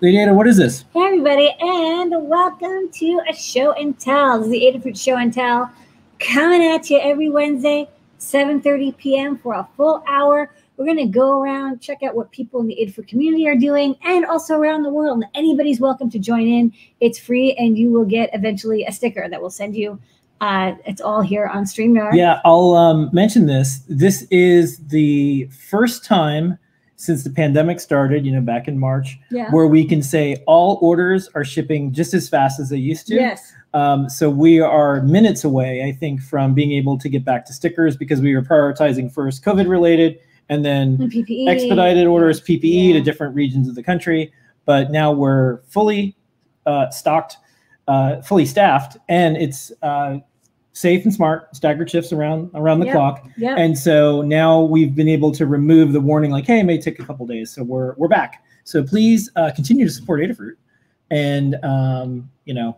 [0.00, 0.84] Lady Ada, what is this?
[0.94, 4.38] Hey everybody, and welcome to a show and tell.
[4.38, 5.72] This is the Adafruit Show and Tell
[6.20, 7.88] coming at you every Wednesday,
[8.20, 9.38] 7:30 p.m.
[9.38, 10.54] for a full hour.
[10.76, 14.24] We're gonna go around, check out what people in the Adafruit community are doing, and
[14.24, 15.20] also around the world.
[15.20, 16.72] And anybody's welcome to join in.
[17.00, 19.98] It's free, and you will get eventually a sticker that we'll send you.
[20.40, 22.14] Uh, it's all here on StreamYard.
[22.14, 23.80] Yeah, I'll um, mention this.
[23.88, 26.56] This is the first time
[26.98, 29.50] since the pandemic started, you know, back in March, Yeah.
[29.52, 33.14] where we can say all orders are shipping just as fast as they used to.
[33.14, 33.52] Yes.
[33.72, 37.52] Um, so we are minutes away, I think, from being able to get back to
[37.52, 41.46] stickers because we were prioritizing first COVID related and then PPE.
[41.48, 44.32] expedited orders, PPE to different regions of the country.
[44.64, 46.16] But now we're fully
[46.66, 47.36] uh, stocked,
[47.86, 50.18] uh, fully staffed, and it's uh,
[50.78, 52.94] safe and smart, staggered shifts around around the Yep.
[52.94, 53.28] clock.
[53.36, 53.58] Yep.
[53.58, 56.98] And so now we've been able to remove the warning, like, hey, it may take
[57.00, 57.50] a couple days.
[57.50, 58.42] So we're we're back.
[58.64, 60.54] So please uh, continue to support Adafruit,
[61.10, 62.76] and um, you know,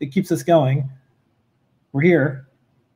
[0.00, 0.88] it keeps us going.
[1.92, 2.46] We're here.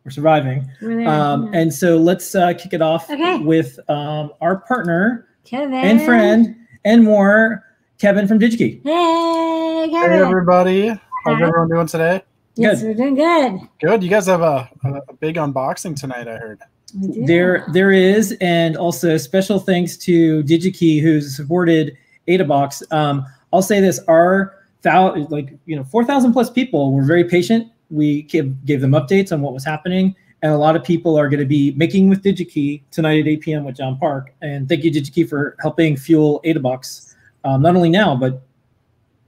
[0.04, 0.68] We're surviving.
[0.80, 1.08] We're there.
[1.08, 1.60] Um, Yeah.
[1.60, 3.38] and so let's uh, kick it off Okay.
[3.38, 7.64] with um, our partner Kevin and friend and more,
[7.98, 8.82] Kevin from DigiKey.
[8.82, 10.98] Hey, Hey everybody, how's
[11.38, 11.42] Hi.
[11.46, 12.22] everyone doing today?
[12.54, 12.88] Yes, Good.
[12.88, 13.68] we're doing good.
[13.80, 14.02] Good.
[14.02, 16.28] You guys have a, a, a big unboxing tonight.
[16.28, 16.60] I heard.
[17.00, 17.26] We do.
[17.26, 21.96] There, there is, and also special thanks to DigiKey who's supported
[22.28, 22.90] AdaBox.
[22.92, 27.24] Um, I'll say this: our thou, like you know, four thousand plus people were very
[27.24, 27.68] patient.
[27.90, 31.28] We gave, gave them updates on what was happening, and a lot of people are
[31.28, 33.64] going to be making with DigiKey tonight at 8 p.m.
[33.64, 34.34] with John Park.
[34.40, 37.14] And thank you, DigiKey, for helping fuel AdaBox,
[37.44, 38.42] um, not only now but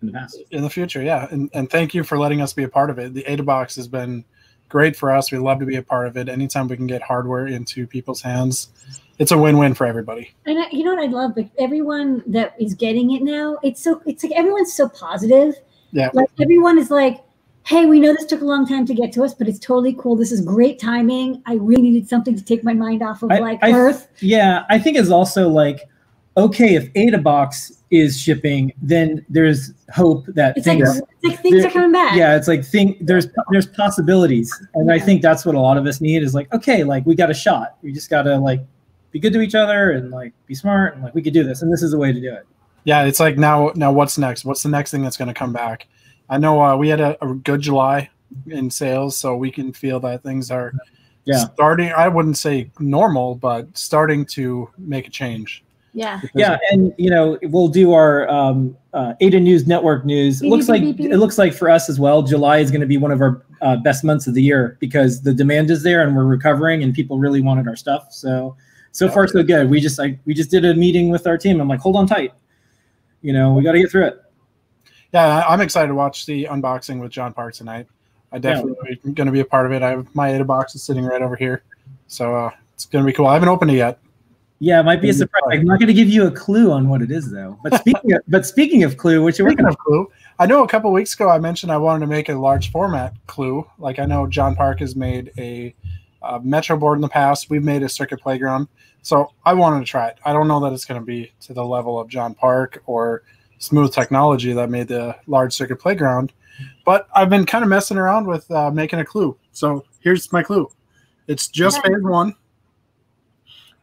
[0.06, 0.38] in the past.
[0.50, 2.98] In the future, yeah, and, and thank you for letting us be a part of
[2.98, 3.14] it.
[3.14, 4.24] The Ada Box has been
[4.68, 5.30] great for us.
[5.30, 6.28] We love to be a part of it.
[6.28, 8.68] Anytime we can get hardware into people's hands,
[9.18, 10.34] it's a win-win for everybody.
[10.46, 11.36] And I, you know what I love?
[11.36, 15.54] Like everyone that is getting it now, it's so it's like everyone's so positive.
[15.92, 16.10] Yeah.
[16.12, 17.22] Like everyone is like,
[17.64, 19.94] "Hey, we know this took a long time to get to us, but it's totally
[19.98, 20.16] cool.
[20.16, 21.40] This is great timing.
[21.46, 24.64] I really needed something to take my mind off of I- like I- Earth." Yeah,
[24.68, 25.88] I think it's also like,
[26.36, 30.98] okay, if AdaBox is shipping, then there's hope that It's like things.
[31.22, 32.16] it's like things are coming back.
[32.16, 35.86] yeah, it's like think there's there's possibilities, and I think that's what a lot of
[35.86, 37.76] us need is like, okay, like we got a shot.
[37.82, 38.60] We just gotta like
[39.12, 41.62] be good to each other and like be smart and like we could do this,
[41.62, 42.46] and this is the way to do it.
[42.84, 43.72] Yeah, it's like now.
[43.76, 44.44] Now, what's next?
[44.44, 45.86] What's the next thing that's going to come back?
[46.28, 48.10] I know uh, we had a, a good July
[48.48, 50.72] in sales, so we can feel that things are
[51.24, 51.44] Yeah.
[51.54, 51.92] starting.
[51.92, 55.64] I wouldn't say normal, but starting to make a change.
[55.94, 56.20] Yeah.
[56.34, 60.42] Yeah, and you know we'll do our um, uh, Ada News Network news.
[60.42, 61.12] It looks like beep, beep.
[61.12, 62.22] it looks like for us as well.
[62.22, 65.22] July is going to be one of our uh, best months of the year because
[65.22, 68.12] the demand is there and we're recovering and people really wanted our stuff.
[68.12, 68.56] So
[68.92, 69.70] so far so good.
[69.70, 71.60] We just like we just did a meeting with our team.
[71.60, 72.32] I'm like, hold on tight.
[73.22, 74.20] You know, we got to get through it.
[75.12, 77.86] Yeah, I- I'm excited to watch the unboxing with John Park tonight.
[78.32, 79.80] I definitely going to be a part of it.
[79.82, 81.62] I have my Ada box is sitting right over here,
[82.08, 83.28] so uh, it's going to be cool.
[83.28, 84.00] I haven't opened it yet.
[84.64, 85.42] Yeah, it might be a surprise.
[85.52, 87.58] I'm not going to give you a clue on what it is though.
[87.62, 89.72] But speaking of, but speaking of clue, what you working Speaking on?
[89.72, 92.34] of Clue, I know a couple weeks ago I mentioned I wanted to make a
[92.34, 93.66] large format Clue.
[93.78, 95.74] Like I know John Park has made a
[96.22, 97.50] uh, Metro board in the past.
[97.50, 98.68] We've made a Circuit Playground,
[99.02, 100.16] so I wanted to try it.
[100.24, 103.22] I don't know that it's going to be to the level of John Park or
[103.58, 106.32] Smooth Technology that made the large Circuit Playground,
[106.86, 109.36] but I've been kind of messing around with uh, making a Clue.
[109.52, 110.70] So here's my Clue.
[111.28, 111.92] It's just Okay.
[111.92, 112.34] phase one.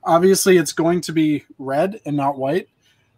[0.03, 2.67] Obviously, it's going to be red and not white.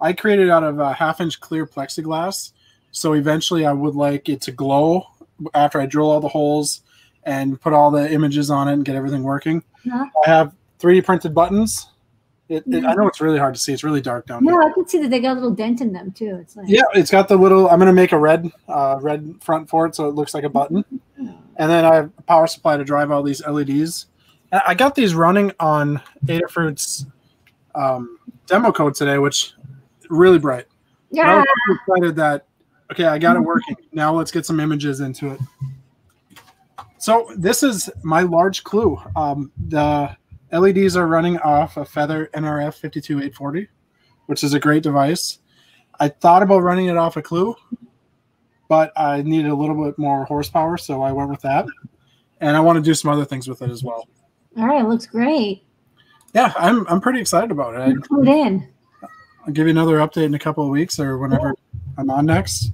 [0.01, 2.51] I created out of a half inch clear plexiglass.
[2.91, 5.07] So eventually I would like it to glow
[5.53, 6.81] after I drill all the holes
[7.23, 9.63] and put all the images on it and get everything working.
[9.83, 10.05] Yeah.
[10.25, 11.87] I have 3D printed buttons.
[12.49, 13.73] It, it, I know it's really hard to see.
[13.73, 14.61] It's really dark down No.
[14.61, 16.37] I can see that they got a little dent in them too.
[16.41, 17.69] It's like Yeah, it's got the little.
[17.69, 20.49] I'm gonna make a red, uh, red front for it, so it looks like a
[20.49, 20.83] button.
[21.55, 24.07] And then I have a power supply to drive all these LEDs.
[24.65, 27.07] I got these running on Adafruit's
[27.75, 29.53] um, demo code today, which
[30.09, 30.65] really bright.
[30.65, 31.37] I yeah.
[31.37, 32.45] was so excited that
[32.91, 33.75] okay, I got it working.
[33.91, 35.39] Now let's get some images into it.
[36.97, 38.99] So this is my large clue.
[39.15, 40.15] Um, the
[40.51, 43.67] LEDs are running off a Feather NRF 52840,
[44.27, 45.39] which is a great device.
[45.99, 47.55] I thought about running it off a clue,
[48.69, 51.65] but I needed a little bit more horsepower, so I went with that.
[52.39, 54.07] And I want to do some other things with it as well.
[54.57, 55.63] All right, looks great.
[56.33, 57.79] Yeah, I'm I'm pretty excited about it.
[57.79, 58.67] I, Put it in.
[59.45, 61.53] I'll give you another update in a couple of weeks or whenever
[61.97, 62.71] I'm on next.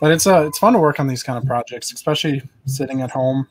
[0.00, 3.10] But it's uh it's fun to work on these kind of projects, especially sitting at
[3.10, 3.46] home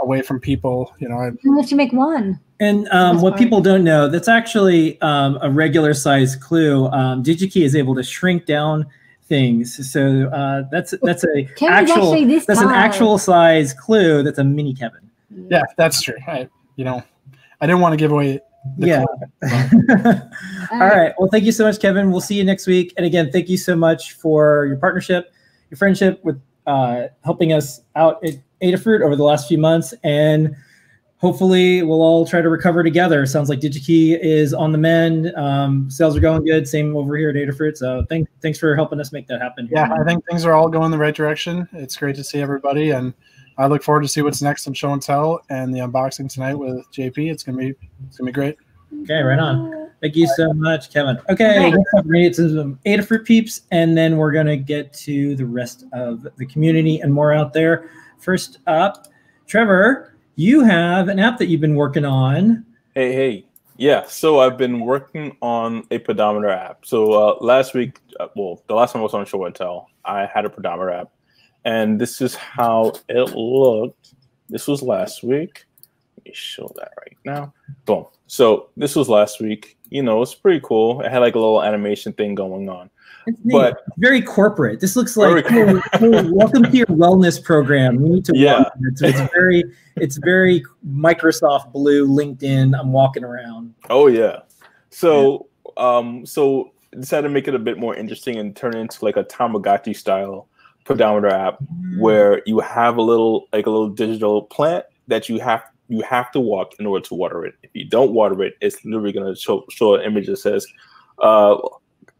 [0.00, 0.94] away from people.
[0.98, 2.40] You know, I, You make one.
[2.60, 3.38] And um, what fine.
[3.38, 6.86] people don't know, that's actually um, a regular size clue.
[6.88, 8.86] Um, DigiKey is able to shrink down
[9.24, 9.90] things.
[9.90, 14.22] So uh, that's that's a Kevin's actual actually this that's an actual size clue.
[14.22, 15.10] That's a mini Kevin.
[15.50, 16.16] Yeah, that's true.
[16.76, 17.02] You know,
[17.60, 18.40] I didn't want to give away.
[18.78, 19.04] The Yeah.
[20.72, 21.12] All right.
[21.18, 22.10] Well, thank you so much, Kevin.
[22.10, 22.94] We'll see you next week.
[22.96, 25.32] And again, thank you so much for your partnership,
[25.70, 29.92] your friendship with uh, helping us out at Adafruit over the last few months.
[30.02, 30.56] And
[31.24, 33.24] hopefully we'll all try to recover together.
[33.24, 35.34] Sounds like DigiKey is on the mend.
[35.36, 36.68] Um, sales are going good.
[36.68, 37.76] Same over here at Adafruit.
[37.76, 39.68] So thank, thanks for helping us make that happen.
[39.70, 41.66] Yeah, I think things are all going the right direction.
[41.72, 43.14] It's great to see everybody, and
[43.56, 46.54] I look forward to see what's next in show and tell and the unboxing tonight
[46.54, 47.30] with JP.
[47.30, 47.74] It's gonna be
[48.06, 48.56] it's gonna be great.
[49.02, 49.90] Okay, right on.
[50.00, 51.18] Thank you so much, Kevin.
[51.30, 51.70] Okay, Okay.
[51.70, 55.34] next up, we're gonna get to some Adafruit peeps, and then we're gonna get to
[55.36, 57.90] the rest of the community and more out there.
[58.18, 59.06] First up,
[59.46, 62.64] Trevor, you have an app that you've been working on.
[62.94, 63.46] Hey, hey.
[63.76, 66.86] Yeah, so I've been working on a pedometer app.
[66.86, 69.88] So uh, last week, uh, well, the last time I was on Show and Tell,
[70.04, 71.10] I had a pedometer app,
[71.64, 74.14] and this is how it looked.
[74.48, 75.64] This was last week.
[76.18, 77.52] Let me show that right now.
[77.86, 78.06] Boom.
[78.26, 79.76] So this was last week.
[79.90, 81.00] You know, it's pretty cool.
[81.00, 82.90] It had like a little animation thing going on.
[83.26, 83.38] It's.
[83.44, 84.80] But- very corporate.
[84.80, 87.96] This looks like hey, hey, welcome to your wellness program.
[87.96, 88.64] We need to Yeah.
[88.82, 89.64] It's, it's very
[89.96, 92.78] it's very Microsoft Blue, LinkedIn.
[92.78, 93.74] I'm walking around.
[93.88, 94.40] Oh yeah.
[94.90, 99.04] So um so decided to make it a bit more interesting and turn it into
[99.04, 100.48] like a Tamagotchi style
[100.84, 101.58] pedometer app
[101.98, 106.30] where you have a little like a little digital plant that you have you have
[106.32, 107.54] to walk in order to water it.
[107.62, 110.66] If you don't water it, it's literally gonna show show an image that says
[111.18, 111.56] uh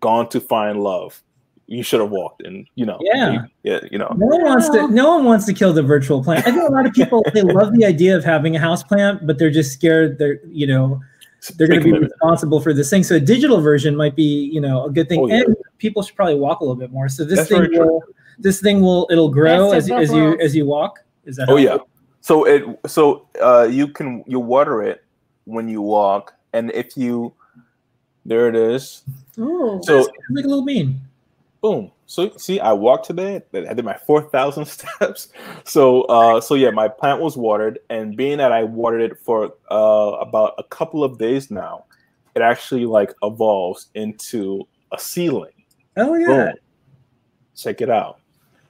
[0.00, 1.22] gone to find love.
[1.66, 3.46] You should have walked and you know Yeah.
[3.62, 4.14] yeah, you know.
[4.16, 4.86] No one wants to.
[4.88, 6.46] No one wants to kill the virtual plant.
[6.46, 9.26] I think a lot of people they love the idea of having a house plant,
[9.26, 10.18] but they're just scared.
[10.18, 11.00] They're you know
[11.50, 13.02] they're going to be a responsible for this thing.
[13.02, 15.42] So a digital version might be you know a good thing, Oh, yeah.
[15.42, 17.08] and people should probably walk a little bit more.
[17.08, 18.02] So this That's thing will
[18.38, 21.00] this thing will it'll grow Best as of as you as you walk.
[21.24, 21.48] Is that?
[21.48, 21.76] Oh how it yeah.
[22.20, 25.04] So it so uh you can you water it
[25.44, 27.34] when you walk and if you
[28.24, 29.02] there it is.
[29.38, 31.00] Oh, So It's like a little bean.
[31.64, 31.90] Boom.
[32.04, 33.40] So see, I walked today.
[33.54, 35.28] I did my four thousand steps.
[35.64, 39.54] So uh, so yeah, my plant was watered, and being that I watered it for
[39.70, 41.86] uh, about a couple of days now,
[42.34, 45.54] it actually like evolves into a seedling.
[45.96, 46.26] Oh yeah.
[46.26, 46.52] Boom.
[47.56, 48.20] Check it out.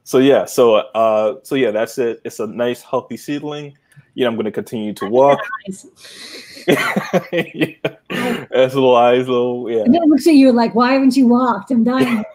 [0.04, 2.20] So yeah, so uh, so yeah, that's it.
[2.24, 3.76] It's a nice, healthy seedling.
[4.14, 5.40] Yeah, I'm gonna continue to walk.
[5.66, 5.86] Nice.
[7.32, 7.74] yeah.
[8.52, 9.82] That's little eyes, little yeah.
[9.82, 11.72] And then it looks at you like, why haven't you walked?
[11.72, 12.24] I'm dying.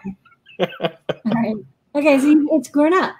[0.60, 1.56] All right.
[1.96, 3.16] Okay, so it's grown up.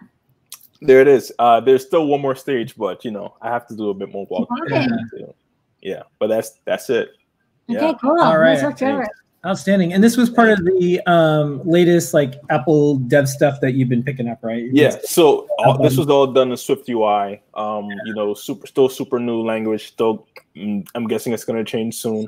[0.82, 1.32] There it is.
[1.40, 4.12] Uh, there's still one more stage, but you know, I have to do a bit
[4.12, 4.58] more walking.
[4.64, 4.88] Okay.
[5.82, 7.10] Yeah, but that's that's it.
[7.70, 7.94] Okay, Yeah.
[8.02, 8.20] cool.
[8.22, 8.62] All right.
[8.62, 9.08] Nice.
[9.46, 9.94] Outstanding.
[9.94, 14.04] And this was part of the um, latest like Apple dev stuff that you've been
[14.04, 14.66] picking up, right?
[14.70, 14.98] Yeah.
[15.06, 17.42] So all, this was all done in Swift UI.
[17.54, 19.88] Um, you know, super still super new language.
[19.88, 20.28] Still,
[20.58, 22.28] mm, I'm guessing it's going to change soon,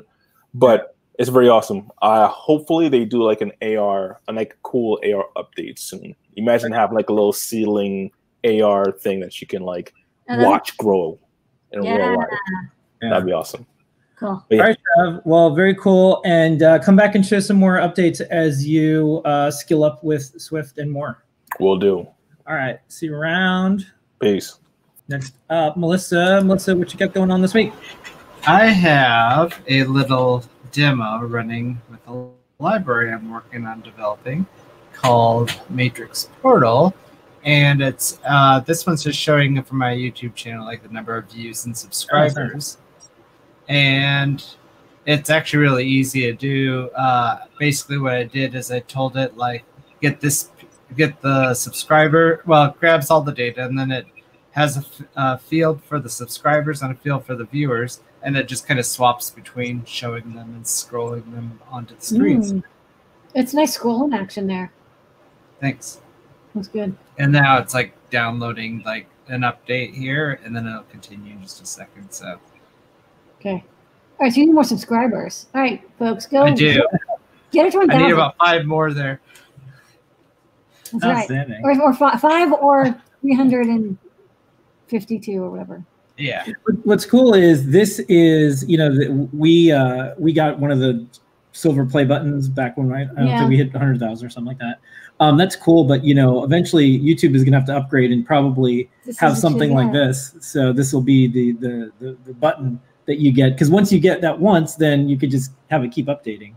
[0.54, 1.90] but it's very awesome.
[2.00, 6.14] Uh, hopefully they do like an AR, a like cool AR update soon.
[6.36, 8.10] Imagine having like a little ceiling
[8.44, 9.92] AR thing that you can like
[10.28, 11.18] And then- watch grow
[11.72, 11.96] in Yeah.
[12.08, 12.28] real life.
[13.02, 13.10] Yeah.
[13.10, 13.66] That'd be awesome.
[14.16, 14.44] Cool.
[14.50, 14.58] Yeah.
[14.60, 15.20] All right, Trev.
[15.24, 16.22] Well, very cool.
[16.24, 20.40] And uh, come back and show some more updates as you uh, skill up with
[20.40, 21.24] Swift and more.
[21.58, 22.06] We'll do.
[22.46, 22.78] All right.
[22.88, 23.86] See you around.
[24.20, 24.58] Peace.
[25.08, 26.40] Next up, Melissa.
[26.44, 27.72] Melissa, what you got going on this week?
[28.46, 34.46] I have a little demo running with a library I'm working on developing
[34.92, 36.94] called Matrix Portal.
[37.44, 41.30] And it's uh, this one's just showing from my YouTube channel, like the number of
[41.30, 42.78] views and subscribers.
[43.68, 44.44] And
[45.06, 46.88] it's actually really easy to do.
[46.90, 49.64] Uh, basically, what I did is I told it like
[50.00, 50.50] get this,
[50.96, 52.42] get the subscriber.
[52.46, 54.06] Well, it grabs all the data, and then it
[54.52, 54.84] has a,
[55.16, 58.78] a field for the subscribers and a field for the viewers, and it just kind
[58.80, 62.52] of swaps between showing them and scrolling them onto the screens.
[62.52, 62.62] Mm.
[63.34, 64.70] It's nice scrolling action there.
[65.60, 66.00] Thanks.
[66.54, 66.94] Looks good.
[67.18, 71.62] And now it's like downloading like an update here, and then it'll continue in just
[71.62, 72.10] a second.
[72.12, 72.38] So
[73.40, 73.64] Okay.
[74.20, 75.46] All right, so you need more subscribers.
[75.54, 76.42] All right, folks, go.
[76.42, 76.74] I do.
[77.50, 78.02] Get it to I 1,000.
[78.06, 79.20] need about five more there.
[80.92, 81.50] That's right.
[81.64, 85.82] Or, or fi- five or 352 or whatever.
[86.18, 86.46] Yeah.
[86.84, 91.06] What's cool is this is you know the, we uh, we got one of the
[91.52, 93.38] silver play buttons back when I, I don't Yeah.
[93.40, 94.78] think we hit 100,000 or something like that.
[95.20, 98.88] Um, that's cool, but you know eventually YouTube is gonna have to upgrade and probably
[99.04, 100.06] This have is a something kid, like yeah.
[100.06, 100.34] this.
[100.40, 103.98] So this will be the the the, the button that you get because once you
[104.00, 106.54] get that once, then you could just have it keep updating.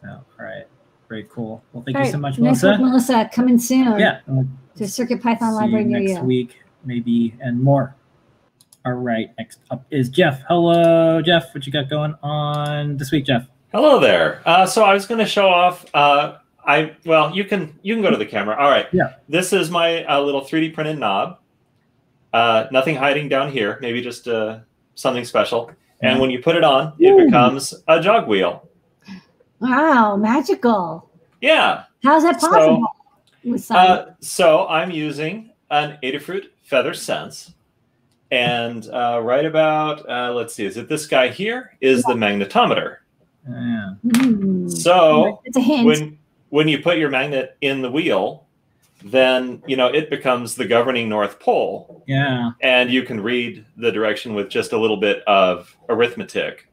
[0.00, 0.66] So all right,
[1.08, 1.62] Very cool.
[1.72, 2.68] Well, thank All you right, so much, nice Melissa.
[2.68, 3.30] work, Melissa.
[3.32, 3.98] Coming soon.
[3.98, 4.20] Yeah.
[4.26, 6.24] we'll To Circuit Python Library you near next you.
[6.24, 7.94] week, maybe, and more.
[8.84, 9.30] All right.
[9.36, 10.42] Next up is Jeff.
[10.48, 11.52] Hello, Jeff.
[11.54, 13.46] What you got going on this week, Jeff?
[13.72, 14.42] Hello there.
[14.46, 15.84] Uh, so I was going to show off.
[15.92, 18.56] Uh, I well, you can you can go to the camera.
[18.56, 18.86] All right.
[18.92, 19.14] Yeah.
[19.28, 21.38] This is my uh, little 3D printed knob.
[22.32, 23.78] Uh, nothing hiding down here.
[23.80, 24.60] Maybe just uh,
[24.94, 25.70] something special.
[26.02, 27.24] And when you put it on, it Ooh.
[27.24, 28.68] becomes a jog wheel.
[29.60, 31.10] Wow, magical.
[31.40, 31.84] Yeah.
[32.04, 32.86] How's that possible?
[33.44, 34.10] with science?
[34.10, 37.54] Uh, so I'm using an Adafruit Feather Sense.
[38.30, 41.76] And uh, right about, uh, let's see, is it this guy here?
[41.80, 42.98] Is the magnetometer.
[43.48, 43.90] Yeah.
[44.14, 44.68] Hmm.
[44.68, 45.86] So it's a hint.
[45.86, 46.18] when
[46.48, 48.46] when you put your magnet in the wheel,
[49.04, 52.50] then you know it becomes the governing north pole, Yeah.
[52.62, 56.68] and you can read the direction with just a little bit of arithmetic.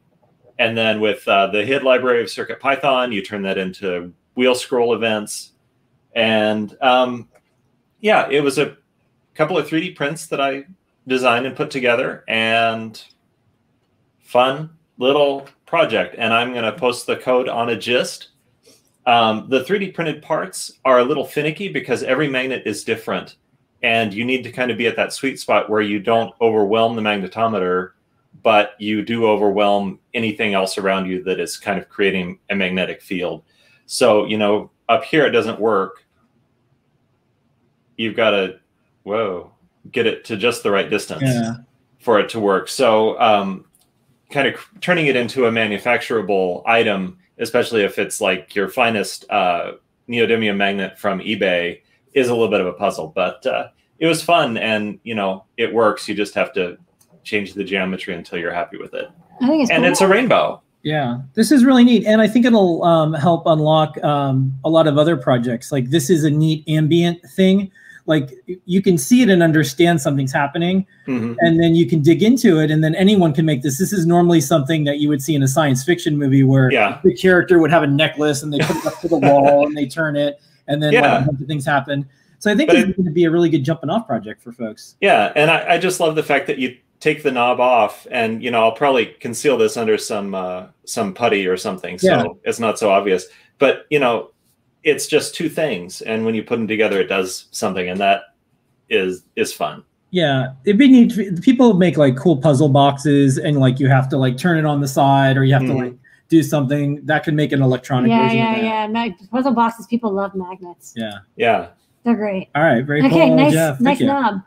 [0.57, 4.55] And then with uh, the HID library of Circuit Python, you turn that into wheel
[4.55, 5.51] scroll events.
[6.15, 7.27] And um,
[8.01, 8.77] yeah, it was a
[9.35, 10.65] couple of 3D prints that I
[11.07, 13.03] designed and put together, and
[14.19, 16.15] fun little project.
[16.17, 18.29] And I'm going to post the code on a gist.
[19.05, 23.35] Um, the 3D printed parts are a little finicky because every magnet is different.
[23.81, 26.95] And you need to kind of be at that sweet spot where you don't overwhelm
[26.95, 27.91] the magnetometer,
[28.41, 33.01] but you do overwhelm anything else around you that is kind of creating a magnetic
[33.01, 33.43] field.
[33.85, 36.05] So, you know, up here it doesn't work.
[37.97, 38.59] You've got to,
[39.03, 39.51] whoa,
[39.91, 41.55] get it to just the right distance Yeah.
[41.99, 42.67] for it to work.
[42.69, 43.65] So, um,
[44.31, 49.73] kind of turning it into a manufacturable item, especially if it's like your finest uh,
[50.09, 51.81] neodymium magnet from eBay,
[52.13, 53.11] is a little bit of a puzzle.
[53.13, 53.67] But uh,
[53.99, 56.07] it was fun, and you know, it works.
[56.07, 56.77] You just have to
[57.23, 59.09] change the geometry until you're happy with it.
[59.41, 59.91] I think it's And cool.
[59.91, 60.61] it's a rainbow.
[60.83, 64.85] Yeah, this is really neat, and I think it'll um, help unlock um, a lot
[64.87, 65.71] of other projects.
[65.71, 67.71] Like this is a neat ambient thing.
[68.05, 68.31] Like
[68.65, 71.37] you can see it and understand something's happening, Mhm.
[71.39, 73.77] and then you can dig into it, and then anyone can make this.
[73.79, 76.99] This is normally something that you would see in a science fiction movie where Yeah.
[77.03, 79.75] the character would have a necklace and they put it up to the wall and
[79.77, 82.05] they turn it, and then like, a bunch of things happen.
[82.39, 84.05] So I think But this it- is going to be a really good jumping off
[84.05, 84.95] project for folks.
[84.99, 88.43] Yeah, and I, I just love the fact that you take the knob off, and
[88.43, 92.23] you know, I'll probably conceal this under some uh, some putty or something, so Yeah.
[92.43, 93.27] it's not so obvious.
[93.59, 94.31] But you know,
[94.83, 98.35] it's just two things, and when you put them together, it does something, and that
[98.89, 99.83] is is fun.
[100.11, 101.11] Yeah, it'd be neat.
[101.15, 104.65] to- People make like cool puzzle boxes, and like you have to like turn it
[104.65, 105.81] on the side, or you have to Mhm.
[105.83, 105.93] like
[106.29, 108.63] do something that could make an electronic yeah, version yeah, of that.
[108.63, 108.87] yeah.
[108.87, 109.87] Mag- puzzle boxes.
[109.87, 110.93] People love magnets.
[110.95, 111.19] Yeah.
[111.35, 111.67] Yeah,
[112.03, 112.49] They're great.
[112.55, 112.83] All right.
[112.85, 113.79] Very okay, cool, nice, Jeff.
[113.79, 114.07] Nice you.
[114.07, 114.41] knob.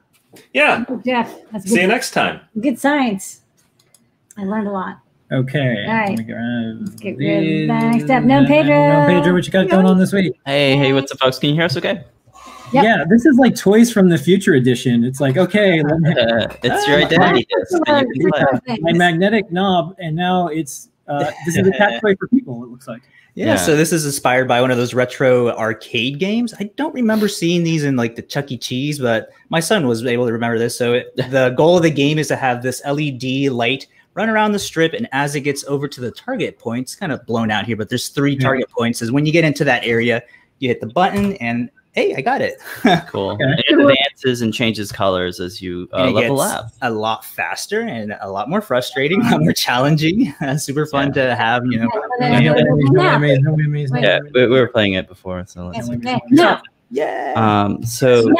[0.52, 0.84] yeah.
[1.04, 2.40] Jeff, that's See you next time.
[2.60, 3.40] Good science.
[4.36, 4.98] I learned a lot.
[5.33, 5.85] Okay.
[5.88, 6.09] All right.
[6.11, 7.92] Let me get rid of Let's get rid of that.
[7.97, 8.75] Next up, Noe and Pedro.
[8.75, 10.38] Noe and Pedro, what you got going on this week?
[10.47, 11.38] Hey, hey, what's up, folks?
[11.38, 12.04] Can you hear us okay?
[12.73, 12.85] Yep.
[12.85, 15.04] Yeah, this is like Toys from the Future edition.
[15.04, 17.80] It's like, okay, let me- Uh, it's your Ah, identity disc.
[17.87, 18.59] and you can play.
[18.66, 18.78] Things.
[18.83, 22.62] my magnetic knob, and now it's uh, this is a cat toy for people.
[22.64, 23.02] It looks like.
[23.35, 23.56] Yeah, Yeah.
[23.56, 26.54] so this is inspired by one of those retro arcade games.
[26.59, 28.56] I don't remember seeing these in like the Chuck E.
[28.59, 30.76] Cheese, but my son was able to remember this.
[30.78, 34.52] So it, the goal of the game is to have this LED light run around
[34.52, 37.50] the strip, and as it gets over to the target point, it's kind of blown
[37.50, 38.40] out here, but there's three Yeah.
[38.40, 39.02] target points.
[39.02, 40.23] Is when you get into that area,
[40.58, 42.61] you hit the button, and hey, I got it.
[43.08, 43.30] Cool.
[43.30, 43.44] Okay.
[43.44, 46.73] And it advances and changes colors as you uh, And it level gets up.
[46.82, 50.35] a lot faster and a lot more frustrating, a lot more challenging.
[50.58, 51.88] Super fun to have, you know.
[52.20, 53.16] Yeah, Yeah, yeah, no yeah.
[53.16, 53.94] amazing, no amazing.
[53.94, 54.04] Wait.
[54.04, 55.88] Yeah, we, we were playing it before, so let's.
[55.88, 56.20] Yes, okay.
[56.30, 56.58] No.
[56.90, 57.32] Yeah.
[57.37, 58.30] Um, so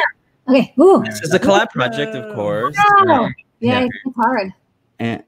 [0.47, 0.73] Okay.
[0.79, 1.03] Ooh.
[1.05, 2.75] this is a collab project, of course.
[2.79, 3.27] Oh.
[3.59, 3.87] Yeah, Yeah.
[4.05, 4.51] it's hard.
[4.99, 5.23] And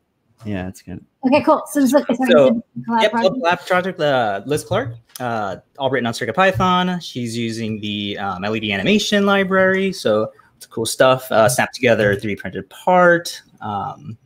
[0.45, 1.03] yeah, it's good.
[1.25, 1.63] Okay, cool.
[1.71, 2.63] So this is like So,
[2.99, 3.33] Yep, project.
[3.35, 6.99] the lab project, uh, Liz Clark, uh, all written on Circuit Python.
[7.01, 11.29] She's using the um, LED animation library, so it's cool stuff.
[11.31, 13.41] Uh, snapped together 3D printed part.
[13.61, 14.17] Um,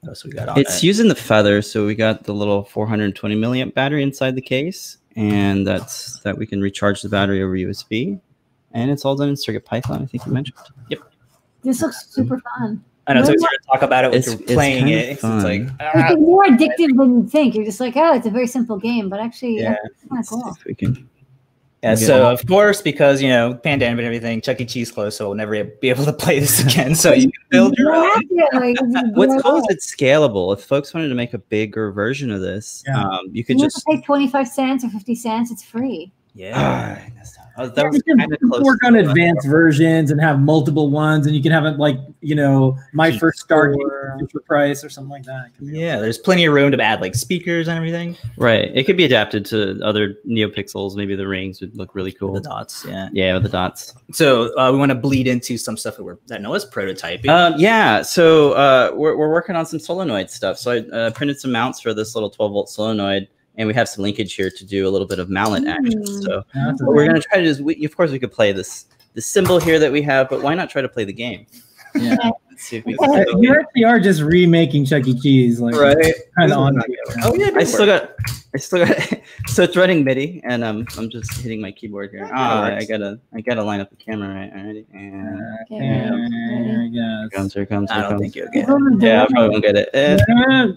[0.00, 0.82] what else we got on It's it?
[0.86, 5.66] using the feather, so we got the little 420 milliamp battery inside the case, and
[5.66, 8.18] that's that we can recharge the battery over USB.
[8.72, 10.00] And it's all done in Circuit Python.
[10.02, 10.56] I think you mentioned.
[10.90, 11.00] Yep.
[11.62, 12.82] This looks super fun.
[13.10, 15.08] I know it's always hard to talk about it when It's- you're playing kind it.
[15.10, 17.54] It's like ah, like more addictive than you think.
[17.54, 19.76] You're just like, oh, it's a very simple game, but actually, Yeah.
[20.08, 20.54] kind of cool.
[20.56, 21.08] If we can.
[21.82, 21.92] yeah.
[21.92, 21.96] Okay.
[22.04, 24.66] So of course, because you know pandemic and everything, Chuck E.
[24.66, 26.94] Cheese closed, so we'll never be able to play this again.
[26.94, 28.04] So you can build your own.
[28.52, 28.76] have like,
[29.14, 30.52] What's cool it is it's scalable.
[30.56, 33.00] If folks wanted to make a bigger version of this, Yeah.
[33.02, 35.50] um, you You could don't have just to pay 25 cents or 50 cents.
[35.50, 36.12] It's free.
[36.34, 37.00] Yeah.
[37.60, 38.62] Oh, that was can kind of close.
[38.62, 41.78] work on what I advanced versions and have multiple ones, and you can have it
[41.78, 44.18] like you know my Keep first start score.
[44.30, 45.50] for price or something like that.
[45.60, 48.16] Yeah, there's plenty of room to add like speakers and everything.
[48.36, 48.70] Right.
[48.74, 50.96] It could be adapted to other NeoPixels.
[50.96, 52.32] Maybe the rings would look really cool.
[52.34, 53.08] The dots, yeah.
[53.12, 53.94] Yeah, with the dots.
[54.12, 57.28] So uh, we want to bleed into some stuff that we're that Noe's prototyping.
[57.28, 60.58] Um, yeah, so uh, we're, we're working on some solenoid stuff.
[60.58, 63.28] So I uh, printed some mounts for this little 12 volt solenoid,
[63.60, 66.02] and we have some linkage here to do a little bit of mallet action.
[66.02, 66.22] Mm.
[66.22, 68.52] So That's what we're gonna try to do is, we, of course, we could play
[68.52, 71.46] this the symbol here that we have, but why not try to play the game?
[71.94, 72.16] Yeah.
[72.60, 75.18] Let's see if we Uh, you actually are just remaking Chuck E.
[75.18, 76.14] Cheese, like Right.
[76.38, 76.78] kind of on.
[77.22, 78.10] oh yeah, I still got,
[78.54, 78.96] I still got.
[79.46, 82.28] so it's running MIDI, and um, I'm just hitting my keyboard here.
[82.30, 84.52] Ah, I gotta, I gotta line up the camera right.
[84.54, 85.40] Alrighty, and
[85.72, 87.34] Okay, There you here go.
[87.34, 88.20] comes, here comes, I here don't comes.
[88.20, 88.68] think you'll get.
[88.68, 89.02] it.
[89.02, 89.88] Yeah, I probably won't get it.
[89.94, 90.20] And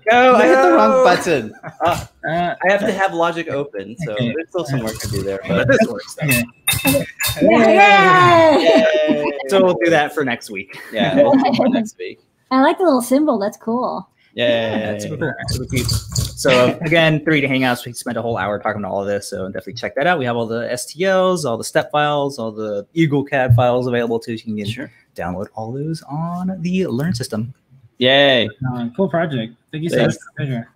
[0.10, 0.36] go!
[0.36, 1.54] I hit the wrong button.
[1.86, 4.28] Ah, Uh, I have to have Logic open, so Okay.
[4.34, 5.42] there's still some work to do there.
[5.46, 6.16] But But this works.
[6.16, 6.28] Though.
[6.28, 7.06] okay.
[7.42, 8.58] Yeah.
[8.60, 9.32] Yay!
[9.50, 10.80] So we'll do that for next week.
[10.94, 12.20] yeah, we'll do it next week.
[12.52, 13.40] I like the little symbol.
[13.40, 14.08] That's cool.
[14.36, 15.18] Yeah, super
[15.50, 15.68] cool.
[15.68, 15.84] Super.
[15.88, 17.86] So again, 3D Hangouts.
[17.86, 20.18] We spent a whole hour talking about all of this, so definitely check that out.
[20.18, 24.20] We have all the STLs, all the step files, all the Eagle CAD files available
[24.20, 24.38] too.
[24.38, 24.92] So you can Sure.
[25.16, 27.54] download all those on the Learn system.
[28.00, 28.50] Yay!
[28.74, 29.54] Uh, cool project.
[29.72, 30.06] Thank you so much.
[30.12, 30.28] Thanks.
[30.36, 30.70] Pleasure.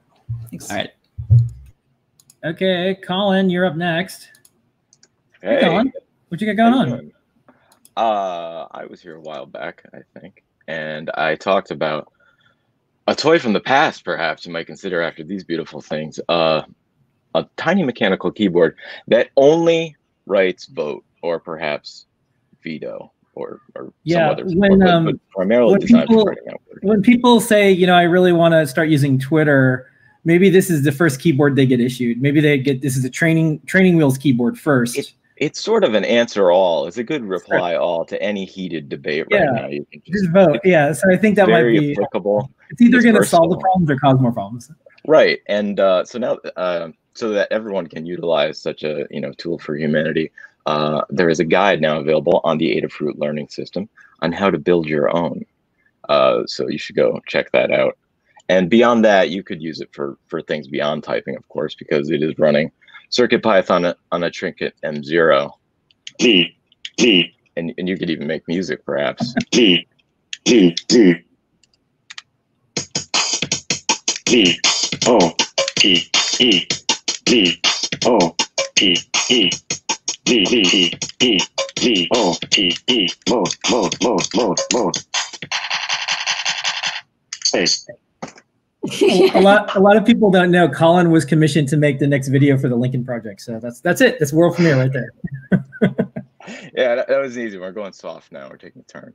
[0.52, 0.70] Thanks.
[0.70, 0.92] All right.
[2.46, 4.30] Okay, Colin, you're up next.
[5.42, 5.92] Hey, Hey, Colin,
[6.30, 6.90] what you got going on?
[6.90, 7.12] doing?
[7.98, 12.12] Uh, I was here a while back, I think, and I talked about
[13.08, 16.20] a toy from the past, perhaps you might consider after these beautiful things.
[16.28, 16.64] Uh,
[17.36, 18.76] a tiny mechanical keyboard
[19.08, 19.96] that only
[20.26, 22.06] writes vote or perhaps
[22.64, 26.44] veto or, or Yeah, some other when, but, um, but primarily when people- for writing
[26.50, 26.80] outward.
[26.82, 29.90] When people say, you know, I really want to start using Twitter,
[30.26, 32.22] maybe this is the first keyboard they get issued.
[32.22, 34.98] Maybe they get this is a training training wheels keyboard first.
[34.98, 36.88] It- It's sort of an answer all.
[36.88, 39.52] It's a good reply all to any heated debate right Yeah.
[39.62, 39.68] now.
[39.68, 40.60] You can just Just vote.
[40.64, 40.92] Yeah.
[40.94, 42.50] So I think that might be applicable.
[42.70, 44.72] it's either going to solve the problems or cause more problems.
[45.08, 49.32] Right, and uh, so now, uh, so that everyone can utilize such a you know
[49.34, 50.32] tool for humanity,
[50.66, 53.88] uh, there is a guide now available on the Adafruit Learning System
[54.22, 55.46] on how to build your own.
[56.10, 57.98] Uh, so you should go check that out.
[58.50, 62.10] And beyond that, you could use it for for things beyond typing, of course, because
[62.12, 62.70] it is running
[63.12, 65.52] CircuitPython on on a Trinket M0,
[67.56, 69.34] and and you could even make music, perhaps.
[75.08, 75.36] O
[75.84, 76.04] E
[77.30, 77.62] E.
[78.06, 78.36] O
[78.82, 78.96] E
[79.30, 79.50] E.
[81.82, 83.08] E O E E.
[83.30, 84.98] Mode mode mode mode mode.
[87.46, 87.88] Space.
[88.88, 92.30] A lot a lot of people don't know Colin was commissioned to make the next
[92.30, 93.42] video for the Lincoln project.
[93.42, 94.18] So that's that's it.
[94.20, 95.12] That's world premiere right there.
[96.76, 97.58] yeah, that, that was easy.
[97.58, 98.50] We're going soft now.
[98.50, 99.14] We're taking a turn.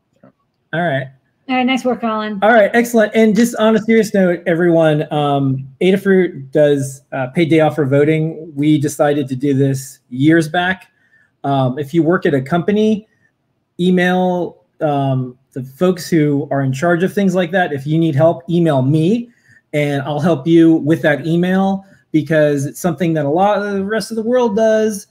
[0.73, 1.09] All right.
[1.49, 2.39] All right, nice work, Colin.
[2.41, 3.13] All right, excellent.
[3.17, 7.85] And just on a serious note, everyone, um, Adafruit does uh, paid day off for
[7.85, 8.53] voting.
[8.55, 10.93] We decided to do this years back.
[11.43, 13.09] Um, if you work at a company,
[13.81, 17.73] email um, the folks who are in charge of things like that.
[17.73, 19.32] If you need help, email me,
[19.73, 23.85] and I'll help you with that email because it's something that a lot of the
[23.85, 25.07] rest of the world does.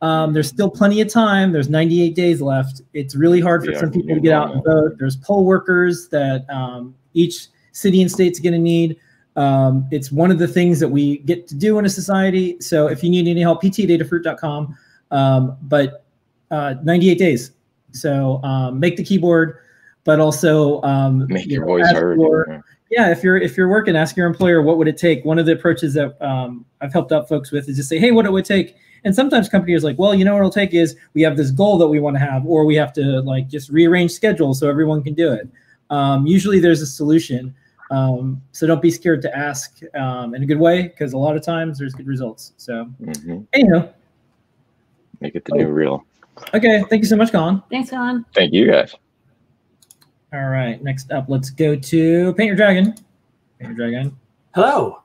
[0.00, 1.52] Um, there's still plenty of time.
[1.52, 2.82] There's 98 days left.
[2.94, 4.92] It's really hard for Yeah, some people to get out and vote.
[4.98, 8.96] There's poll workers that um, each city and state's going to need.
[9.36, 12.56] Um, it's one of the things that we get to do in a society.
[12.60, 14.76] So if you need any help, pt@adafruit.com.
[15.10, 16.04] Um, but
[16.50, 17.52] uh, 98 days.
[17.92, 19.58] So um, make the keyboard,
[20.04, 22.18] but also um, Make your voice heard.
[22.18, 25.24] your- yeah if you're if you're working ask your employer what would it take.
[25.24, 28.10] One of the approaches that um, i've helped out folks with is just say hey
[28.10, 28.76] what it would take.
[29.04, 31.50] And sometimes companies are like well you know what it'll take is we have this
[31.50, 34.68] goal that we want to have or we have to like just rearrange schedules so
[34.68, 35.48] everyone can do it.
[35.90, 37.54] Um, usually there's a solution
[37.90, 41.36] um, so don't be scared to ask um, in a good way because a lot
[41.36, 42.84] of times there's good results so.
[42.84, 43.88] Hmm anyhow.
[45.20, 46.04] Make it the new real.
[46.54, 47.62] okay thank you so much colin.
[47.70, 48.24] Thanks, Colin.
[48.34, 48.94] Thank you guys.
[50.32, 52.92] All right next up let's go to paint your dragon
[53.58, 54.16] paint your dragon
[54.54, 55.02] Hello.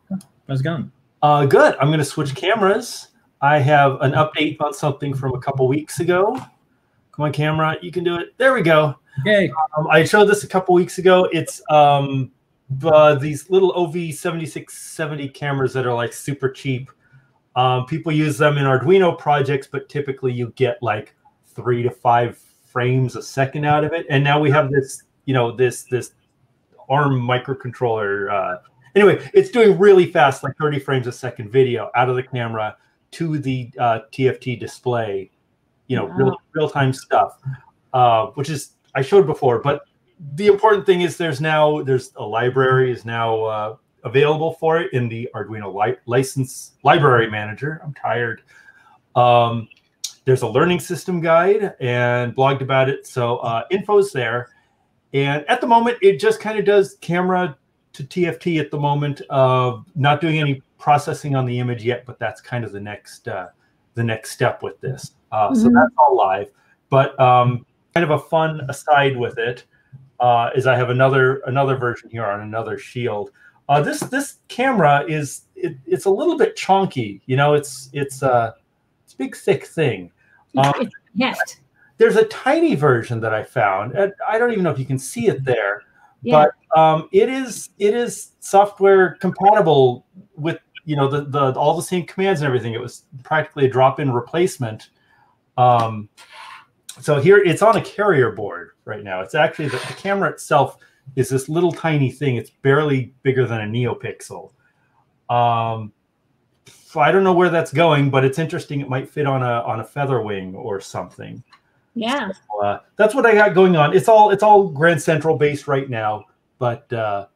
[0.47, 1.75] how's it going Uh, good.
[1.79, 3.07] I'm going to switch cameras.
[3.41, 6.33] I have an update on something from a couple weeks ago.
[7.13, 7.77] Come on, camera.
[7.81, 8.33] You can do it.
[8.37, 8.95] There we go.
[9.25, 11.29] yay Um, I showed this a couple weeks ago.
[11.31, 12.31] It's um,
[12.83, 16.89] uh, these little OV7670 cameras that are like super cheap.
[17.55, 22.37] Um, people use them in Arduino projects, but typically you get like three to five
[22.65, 24.07] frames a second out of it.
[24.09, 26.11] And now we have this, you know, this this
[26.89, 28.31] ARM microcontroller.
[28.31, 28.57] Uh,
[28.95, 32.75] anyway, it's doing really fast, like 30 frames a second video out of the camera
[33.11, 35.29] to the uh, TFT display.
[35.87, 36.15] You know, Wow.
[36.15, 37.39] real real time stuff,
[37.93, 39.59] uh, which is I showed before.
[39.59, 39.81] But
[40.35, 44.91] the important thing is there's now there's a library is now uh, available for it
[44.93, 47.81] in the Arduino li- license library manager.
[47.83, 48.41] I'm tired.
[49.15, 49.67] Um,
[50.25, 53.05] there's a learning system guide and blogged about it.
[53.05, 54.49] So uh, info's there.
[55.13, 57.57] And at the moment, it just kind of does camera
[57.93, 59.21] to TFT at the moment.
[59.29, 63.27] of not doing any processing on the image yet, but that's kind of the next
[63.27, 63.47] uh,
[63.95, 65.11] the next step with this.
[65.31, 65.73] Uh, So Mhm.
[65.75, 66.49] that's all live.
[66.89, 69.65] But um, kind of a fun aside with it
[70.19, 73.29] uh, is I have another another version here on another Shield.
[73.69, 77.21] Uh, this this camera is it, it's a little bit chonky.
[77.27, 78.51] You know, it's it's uh,
[79.05, 80.11] it's a big thick thing.
[80.57, 81.59] Um, It's heft.
[81.97, 83.93] There's a tiny version that I found.
[83.93, 85.83] and I don't even know if you can see it there,
[86.21, 86.47] Yeah.
[86.73, 91.83] but um, it is it is software compatible with you know the, the all the
[91.83, 92.73] same commands and everything.
[92.73, 94.89] It was practically a drop-in replacement.
[95.57, 96.09] Um,
[96.99, 99.21] so here it's on a carrier board right now.
[99.21, 100.77] It's actually the, the camera itself
[101.15, 102.37] is this little tiny thing.
[102.37, 104.51] It's barely bigger than a NeoPixel.
[105.29, 105.91] Um,
[106.67, 108.79] so I don't know where that's going, but it's interesting.
[108.79, 111.43] It might fit on a on a feather wing or something.
[111.95, 112.31] Yeah.
[112.61, 113.95] Uh, that's what I got going on.
[113.95, 116.25] It's all it's all Grand Central based right now,
[116.59, 117.27] but uh,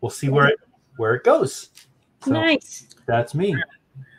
[0.00, 0.58] we'll see where it
[0.96, 1.70] where it goes.
[2.24, 2.86] So Nice.
[3.06, 3.54] that's me.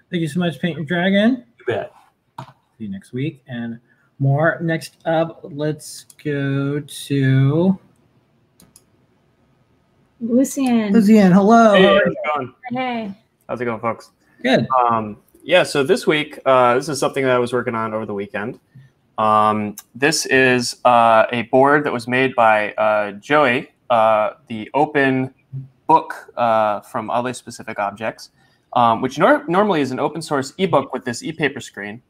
[0.10, 1.46] Thank you so much, Paint Your Dragon.
[1.60, 1.94] You bet.
[2.40, 2.46] See
[2.86, 3.80] you next week and
[4.18, 4.58] more.
[4.62, 7.80] Next up, let's go to
[10.20, 10.94] Lucian.
[10.94, 11.32] Lucian.
[11.32, 11.74] Hello.
[11.74, 12.54] Hey, how's it going?
[12.72, 13.14] Hey.
[13.48, 14.12] How's it going, folks?
[14.42, 14.68] Good.
[14.70, 18.06] Um, yeah, so this week, uh, this is something that I was working on over
[18.06, 18.60] the weekend.
[19.22, 25.32] Um, this is uh, a board that was made by uh, Joey, uh, the open
[25.86, 28.32] book uh, from Oddly Specific Objects,
[28.74, 32.02] um, which nor- normally is an open source ebook with this e-paper screen.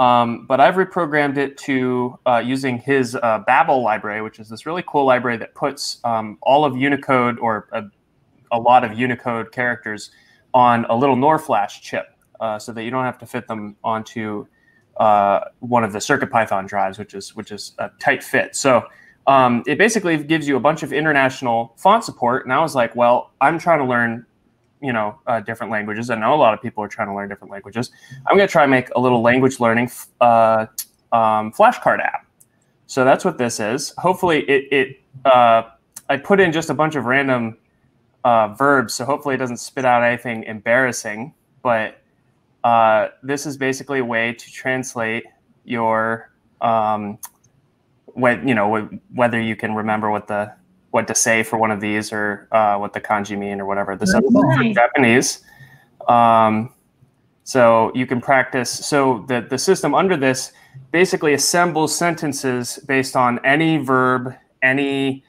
[0.00, 4.66] Um, but I've reprogrammed it to uh, using his uh, Babel library, which is this
[4.66, 7.84] really cool library that puts um, all of Unicode or a,
[8.50, 10.10] a lot of Unicode characters
[10.54, 12.06] on a little NOR flash chip
[12.58, 14.44] so that you don't have to fit them onto
[14.98, 18.56] uh, one of the CircuitPython drives, which is which is a tight fit.
[18.56, 18.84] So
[19.28, 22.44] um, it basically gives you a bunch of international font support.
[22.44, 24.24] And I was like, well, I'm trying to learn,
[24.80, 26.08] you know, uh, different languages.
[26.08, 27.90] I know a lot of people are trying to learn different languages.
[28.26, 29.90] I'm going to try and make a little language learning
[30.22, 30.66] uh,
[31.12, 32.26] um, flashcard app.
[32.86, 33.92] So that's what this is.
[33.98, 35.62] Hopefully, it, it uh,
[36.08, 37.58] I put in just a bunch of random
[38.24, 41.34] uh, verbs, so hopefully it doesn't spit out anything embarrassing.
[41.62, 42.00] But
[42.68, 45.24] uh, this is basically a way to translate
[45.64, 47.18] your um,
[48.06, 50.52] what you know wh- whether you can remember what the
[50.90, 53.96] what to say for one of these or uh, what the kanji mean or whatever.
[53.96, 54.74] This is Nice.
[54.74, 55.28] Japanese.
[56.08, 56.74] Um,
[57.44, 58.70] so you can practice.
[58.70, 60.52] So the the system under this
[60.92, 65.24] basically assembles sentences based on any verb, any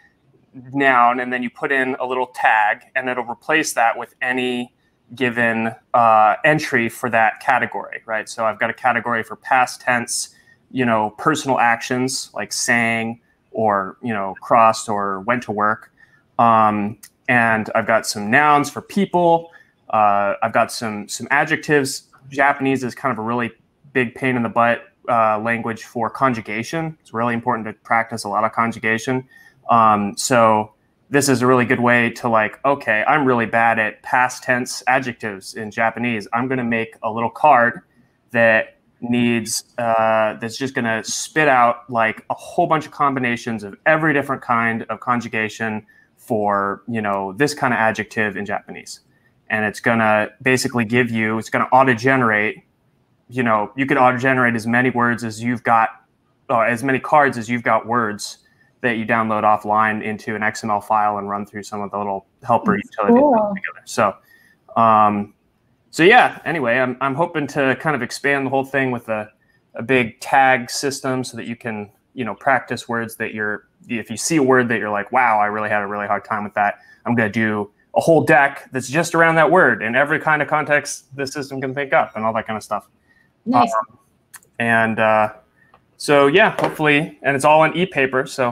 [0.73, 4.73] noun, and then you put in a little tag, and it'll replace that with any
[5.15, 8.29] given uh, entry for that category, right?
[8.29, 10.29] So I've got a category for past tense,
[10.71, 15.91] you know, personal actions like sang or you know crossed or went to work,
[16.37, 19.51] um, and I've got some nouns for people.
[19.89, 22.03] Uh, I've got some some adjectives.
[22.29, 23.51] Japanese is kind of a really
[23.93, 26.95] big pain in the butt uh, language for conjugation.
[27.01, 29.27] It's really important to practice a lot of conjugation.
[29.69, 30.73] Um, so
[31.09, 34.83] this is a really good way to like, okay, I'm really bad at past tense
[34.85, 36.27] adjectives in Japanese.
[36.33, 37.81] I'm going to make a little card
[38.31, 43.63] that needs uh, that's just going to spit out like a whole bunch of combinations
[43.63, 45.85] of every different kind of conjugation
[46.17, 48.99] for you know this kind of adjective in Japanese,
[49.49, 52.57] and it's going to basically give you it's going to auto generate.
[53.29, 55.89] You know, you can auto generate as many words as you've got,
[56.49, 58.39] or as many cards as you've got words
[58.81, 62.27] that you download offline into an XML file and run through some of the little
[62.43, 63.53] helper utilities Cool.
[63.55, 63.81] together.
[63.85, 64.15] So,
[64.75, 65.33] um,
[65.91, 66.39] so yeah.
[66.45, 69.29] Anyway, I'm I'm hoping to kind of expand the whole thing with a
[69.75, 74.09] a big tag system so that you can you know practice words that you're if
[74.09, 76.43] you see a word that you're like wow I really had a really hard time
[76.43, 79.95] with that I'm going to do a whole deck that's just around that word in
[79.95, 82.87] every kind of context the system can think up and all that kind of stuff.
[83.45, 83.71] Nice.
[83.73, 83.99] Um,
[84.59, 85.33] and uh,
[85.99, 88.47] so yeah, hopefully, and it's all on e-paper, so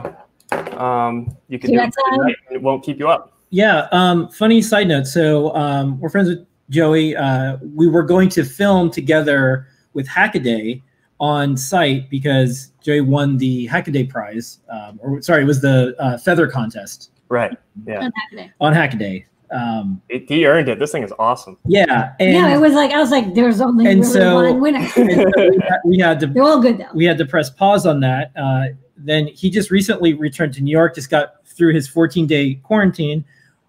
[0.76, 2.18] um, you can See do it at sign?
[2.20, 3.32] night and it won't keep you up.
[3.50, 3.88] Yeah.
[3.92, 5.06] Um, funny side note.
[5.06, 7.16] So um, we're friends with Joey.
[7.16, 10.82] Uh, we were going to film together with Hackaday
[11.18, 16.18] on site because Joey won the Hackaday prize, um, or sorry, it was the uh,
[16.18, 17.56] feather contest Right.
[17.86, 18.00] Yeah.
[18.04, 18.52] On Hackaday.
[18.60, 19.24] on Hackaday.
[19.50, 20.78] Um, It- he earned it.
[20.78, 21.56] This thing is awesome.
[21.66, 24.60] yeah, and, yeah, it was like I was like, there's only and really so- one
[24.60, 24.78] winner.
[24.78, 26.88] and so we, had, we had to They're all good though.
[26.94, 28.32] we had to press pause on that.
[28.36, 32.54] Uh, then he just recently returned to New York, just got through his 14 day
[32.62, 33.24] quarantine.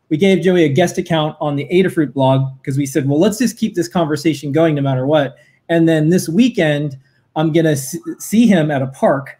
[0.09, 3.37] We gave Joey a guest account on the Adafruit blog because we said, well, let's
[3.37, 5.37] just keep this conversation going no matter what.
[5.69, 6.97] And then this weekend,
[7.35, 9.39] I'm going to see him at a park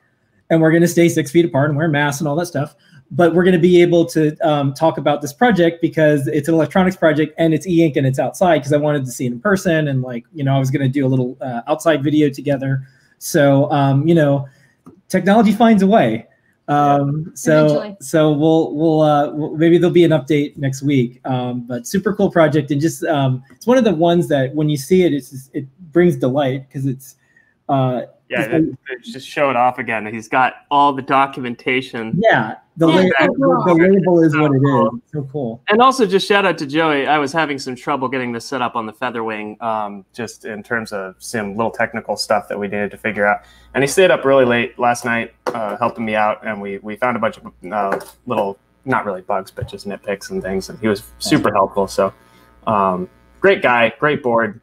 [0.52, 2.76] and we're going to stay six feet apart and wear masks and all that stuff.
[3.12, 6.54] But we're going to be able to um, talk about this project because it's an
[6.54, 9.32] electronics project and it's e ink and it's outside because I wanted to see it
[9.32, 9.88] in person.
[9.88, 12.88] And like, you know, I was going to do a little uh, outside video together.
[13.18, 14.48] So, um, you know,
[15.08, 16.28] technology finds a way.
[16.68, 17.98] Um, so, Eventually.
[18.00, 21.20] so we'll, we'll, uh, we'll, maybe there'll be an update next week.
[21.26, 22.70] Um, but super cool project.
[22.70, 25.50] And just, um, it's one of the ones that when you see it, it's, just-
[25.56, 27.16] it brings delight because it's,
[27.70, 30.06] uh, Yeah, it's- it, it just show it off again.
[30.14, 32.22] He's got all the documentation.
[32.22, 33.64] yeah, the, Yeah, Babel, so cool.
[33.66, 35.02] the, the Babel is what it is.
[35.04, 35.62] It's so cool.
[35.68, 37.06] And also, just shout out to Joey.
[37.08, 40.64] I was having some trouble getting this set up on the Featherwing, um, just in
[40.64, 43.42] terms of some little technical stuff that we needed to figure out.
[43.74, 46.96] And he stayed up really late last night, uh, helping me out, and we we
[46.96, 50.70] found a bunch of uh, little, not really bugs, but just nitpicks and things.
[50.70, 51.88] And he was super helpful.
[51.88, 52.14] So,
[52.66, 53.10] um,
[53.42, 54.62] great guy, great board.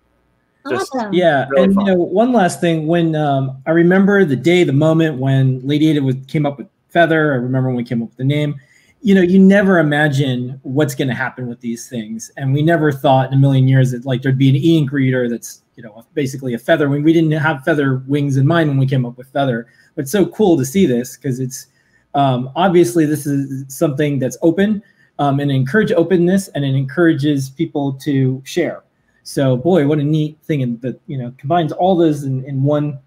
[0.69, 1.13] Just Awesome.
[1.13, 1.87] Yeah, Really and fun.
[1.87, 2.89] you know, one last thing.
[2.89, 6.67] When um, I remember the day, the moment when Lady Ada was, came up with
[6.97, 7.35] Feather.
[7.35, 8.59] I remember when we came up with the name.
[9.03, 12.91] You know, you never imagine what's going to happen with these things, and we never
[12.91, 16.07] thought in a million years that like there'd be an e-ink reader that's you know
[16.15, 17.03] basically a feather wing.
[17.03, 20.11] We didn't have feather wings in mind when we came up with Feather, but it's
[20.11, 21.67] so cool to see this because it's
[22.15, 24.83] um, obviously this is something that's open
[25.19, 28.85] um, and encourage openness, and it encourages people to share.
[29.23, 32.99] So boy, what a neat thing that you know combines all those in, in one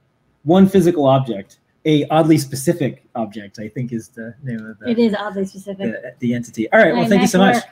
[0.43, 3.60] one physical object, a oddly specific object.
[3.60, 5.92] I think is the name of the It is oddly specific.
[5.92, 6.72] the, the entity.
[6.72, 7.63] All right, well, thank you nice so much.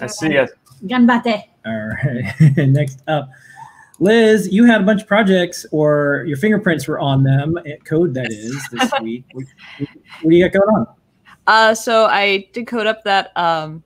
[0.00, 0.46] I see you.
[0.84, 1.44] Ganbate.
[1.64, 3.28] All right, next up,
[3.98, 7.58] Liz, you had a bunch of projects, or your fingerprints were on them.
[7.66, 9.24] eh, Code that is this week.
[9.32, 9.46] What,
[10.22, 10.86] what do you got going on?
[11.46, 13.82] Uh, so I did code up that um,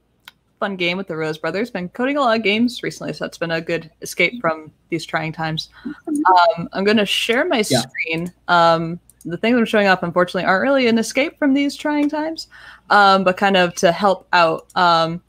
[0.61, 1.71] fun game with the Ruiz Brothers.
[1.71, 5.05] Been coding a lot of games recently, so that's been a good escape from these
[5.05, 5.71] trying times.
[6.07, 7.81] Um, I'm going to share my Yeah.
[7.81, 8.33] screen.
[8.47, 12.49] Um, the things I'm showing up, unfortunately, aren't really an escape from these trying times,
[12.91, 14.67] um, but kind of to help out.
[14.77, 15.23] Um,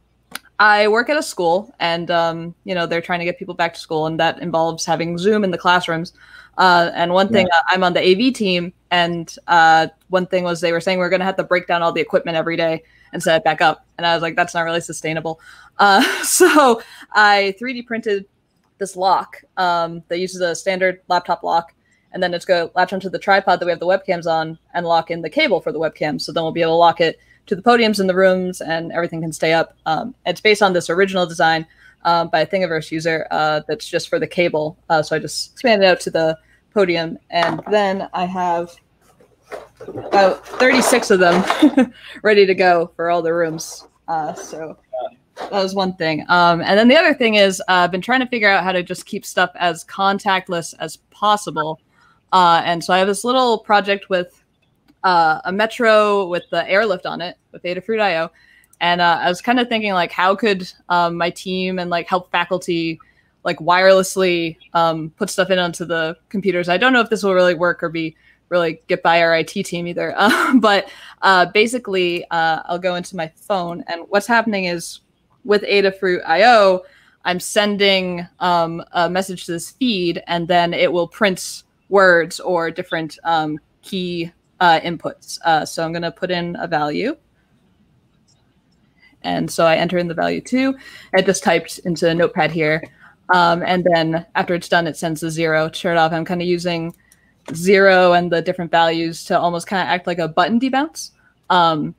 [0.62, 3.74] I work at a school, and um, you know they're trying to get people back
[3.74, 6.14] to school, and that involves having Zoom in the classrooms.
[6.56, 10.62] Uh, and one thing, uh, I'm on the AV team, and uh, one thing was
[10.62, 12.84] they were saying we're going to have to break down all the equipment every day
[13.12, 13.88] and set it back up.
[13.98, 15.40] And I was like, that's not really sustainable.
[15.80, 18.28] Uh, so I 3D printed
[18.78, 21.74] this lock um, that uses a standard laptop lock.
[22.14, 24.60] And then it's going to latch onto the tripod that we have the webcams on
[24.76, 26.22] and lock in the cable for the webcam.
[26.22, 28.92] So then we'll be able to lock it to the podiums in the rooms and
[28.92, 29.76] everything can stay up.
[29.86, 31.66] Um, it's based on this original design
[32.04, 34.78] um, by a Thingiverse user uh, that's just for the cable.
[34.90, 36.38] Uh, so I just expanded out to the
[36.74, 37.18] podium.
[37.30, 38.76] And then I have
[39.88, 43.88] about 36 of them ready to go for all the rooms.
[44.08, 44.78] Uh, so
[45.36, 46.26] that was one thing.
[46.30, 48.72] Um, and then the other thing is uh, I've been trying to figure out how
[48.72, 51.80] to just keep stuff as contactless as possible.
[52.32, 54.41] Uh, and so I have this little project with
[55.04, 58.32] uh, a Metro with the airlift on it with Adafruit.io.
[58.80, 62.08] And uh, I was kind of thinking like, how could um, my team and like
[62.08, 63.00] help faculty
[63.44, 66.70] like wirelessly um, put stuff in onto the computers?
[66.70, 68.16] I don't know if this will really work or be
[68.50, 70.14] really get by our IT team either.
[70.22, 75.02] Uh, but basically, uh, I'll go into my phone, and what's happening is
[75.44, 76.82] with Adafruit IO,
[77.26, 82.72] I'm sending um, a message to this feed, and then it will print words or
[82.72, 84.32] different um, key
[84.62, 85.40] uh, inputs.
[85.44, 87.18] Uh, so I'm going to put in a value.
[89.24, 90.76] And so I enter in the value two.
[91.14, 92.82] It just typed into Notepad here.
[93.34, 96.14] Um, and then after it's done, it sends the zero to turn it off.
[96.14, 96.96] I'm kind of using
[97.54, 101.12] zero and the different values to almost kind of act like a button debounce.
[101.50, 101.96] Um,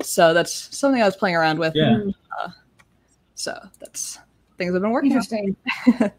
[0.00, 1.74] so that's something I was playing around with.
[1.74, 1.98] Yeah.
[2.38, 2.50] Uh,
[3.34, 4.18] so that's
[4.56, 5.56] things I've been working Interesting.
[6.00, 6.12] on.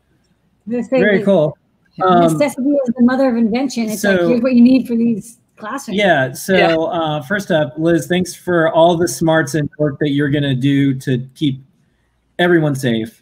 [0.67, 1.57] Very cool.
[2.01, 3.89] Um, Necessity is the mother of invention.
[3.89, 5.97] It's like here's what you need for these classrooms.
[5.97, 6.31] Yeah.
[6.33, 10.43] So Uh, first up, Liz, thanks for all the smarts and work that you're going
[10.43, 11.63] to do to keep
[12.39, 13.21] everyone safe.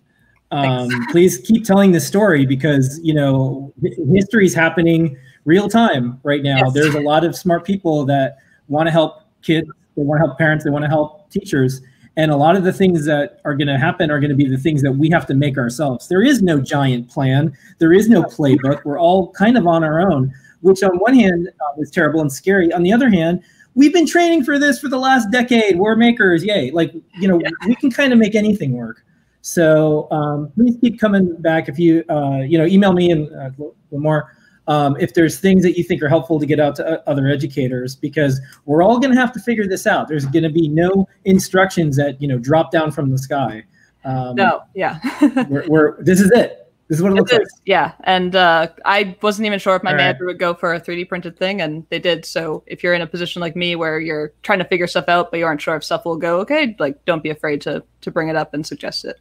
[0.51, 3.73] Um, please keep telling the story because you know
[4.13, 6.57] history is happening real time right now.
[6.57, 6.73] Yes.
[6.73, 9.67] There's a lot of smart people that want to help kids,
[9.97, 11.81] they want to help parents, they want to help teachers,
[12.17, 14.47] and a lot of the things that are going to happen are going to be
[14.47, 16.07] the things that we have to make ourselves.
[16.07, 17.57] There is no giant plan.
[17.79, 18.85] There is no playbook.
[18.85, 20.31] We're all kind of on our own.
[20.63, 22.73] Which on one hand um, is terrible and scary.
[22.73, 23.43] On the other hand,
[23.75, 25.77] we've been training for this for the last decade.
[25.77, 26.71] We're makers, yay!
[26.71, 29.05] Like you know, we can kind of make anything work.
[29.41, 33.49] So um, please keep coming back if you uh, you know email me and uh,
[33.91, 34.23] Limor
[34.67, 37.27] um, if there's things that you think are helpful to get out to uh, other
[37.27, 40.07] educators because we're all going to have to figure this out.
[40.07, 43.63] There's going to be no instructions that you know drop down from the sky.
[44.05, 44.99] Um, no, yeah.
[45.49, 46.62] we're, we're, this is it.
[46.93, 47.47] This is what it, it looks is, like.
[47.65, 50.33] Yeah, and uh, I wasn't even sure if my all manager right.
[50.33, 52.23] would go for a 3D printed thing, and they did.
[52.23, 55.31] So if you're in a position like me where you're trying to figure stuff out,
[55.31, 58.11] but you aren't sure if stuff will go okay, like don't be afraid to to
[58.11, 59.19] bring it up and suggest it.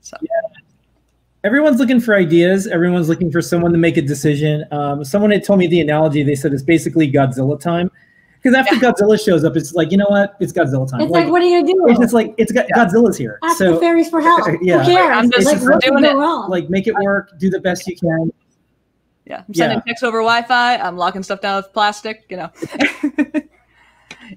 [0.00, 0.16] So.
[0.22, 0.60] Yeah
[1.44, 2.66] everyone's looking for ideas.
[2.66, 4.64] Everyone's looking for someone to make a decision.
[4.70, 6.22] Um, someone had told me the analogy.
[6.22, 7.90] They said it's basically Godzilla time.
[8.42, 8.92] Because after yeah.
[8.92, 10.36] Godzilla shows up, it's like you know what?
[10.40, 11.02] It's Godzilla time.
[11.02, 11.86] It's like, like what are you gonna do?
[11.88, 12.66] It's just like it's yeah.
[12.74, 13.38] Godzilla's here.
[13.42, 14.48] Ask so, the fairies for help.
[14.62, 15.16] Yeah, Who cares?
[15.16, 16.14] I'm just like, like, doing it.
[16.14, 16.50] Wrong?
[16.50, 17.38] Like make it work.
[17.38, 18.32] Do the best you can.
[19.26, 19.82] Yeah, I'm sending yeah.
[19.86, 20.76] text over Wi-Fi.
[20.78, 22.24] I'm locking stuff down with plastic.
[22.28, 22.50] You know.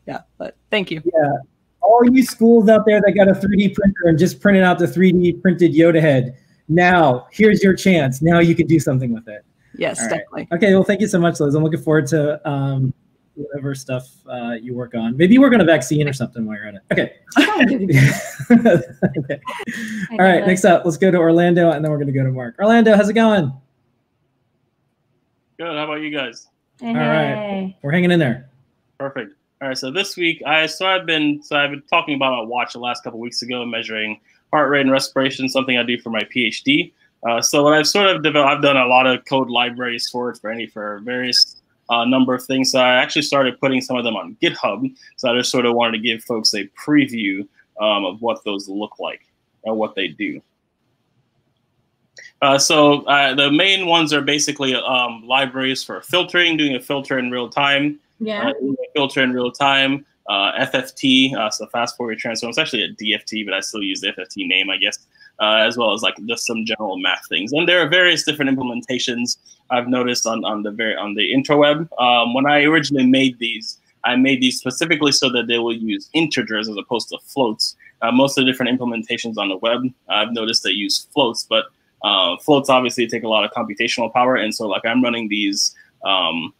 [0.07, 1.01] yeah, but thank you.
[1.05, 1.37] Yeah,
[1.81, 4.85] all you schools out there that got a 3D printer and just printed out the
[4.85, 6.37] 3D printed Yoda head
[6.67, 8.21] now here's your chance.
[8.21, 9.45] Now you can do something with it.
[9.75, 10.09] Yes, right.
[10.09, 10.47] definitely.
[10.53, 11.55] Okay, well, thank you so much, Liz.
[11.55, 12.93] I'm looking forward to um,
[13.35, 15.17] whatever stuff uh, you work on.
[15.17, 16.81] Maybe you work on a vaccine or something while you're at it.
[16.91, 17.13] Okay.
[19.19, 19.41] okay.
[20.11, 22.31] All right, next up, let's go to Orlando, and then we're going to go to
[22.31, 22.55] Mark.
[22.59, 23.51] Orlando, how's it going?
[25.57, 25.67] Good.
[25.67, 26.47] How about you guys?
[26.79, 26.89] Hey.
[26.89, 28.49] All right, we're hanging in there.
[28.99, 29.33] Perfect.
[29.61, 29.77] All right.
[29.77, 32.79] So this week, I so I've been so I've been talking about my watch the
[32.79, 34.19] last couple weeks ago, measuring
[34.51, 36.93] heart rate and respiration, something I do for my PhD.
[37.27, 40.29] Uh, so what I've sort of developed, I've done a lot of code libraries for
[40.31, 42.71] it for any for various uh, number of things.
[42.71, 44.93] So I actually started putting some of them on GitHub.
[45.17, 47.47] So I just sort of wanted to give folks a preview
[47.79, 49.25] um, of what those look like
[49.65, 50.41] and what they do.
[52.41, 57.17] Uh, so uh, the main ones are basically um, libraries for filtering, doing a filter
[57.17, 57.99] in real time.
[58.19, 58.49] Yeah.
[58.49, 62.49] Uh, filter in real time uh, FFT, uh, so fast Fourier transform.
[62.49, 64.97] It's actually a DFT, but I still use the FFT name, I guess,
[65.39, 67.51] uh, as well as like just some general math things.
[67.51, 69.37] And there are various different implementations
[69.69, 71.87] I've noticed on on the very on the intraweb.
[71.99, 76.09] Um, when I originally made these, I made these specifically so that they will use
[76.13, 77.75] integers as opposed to floats.
[78.01, 81.65] Uh, most of the different implementations on the web, I've noticed they use floats, but
[82.03, 85.75] uh, floats obviously take a lot of computational power, and so like I'm running these.
[86.05, 86.53] Um,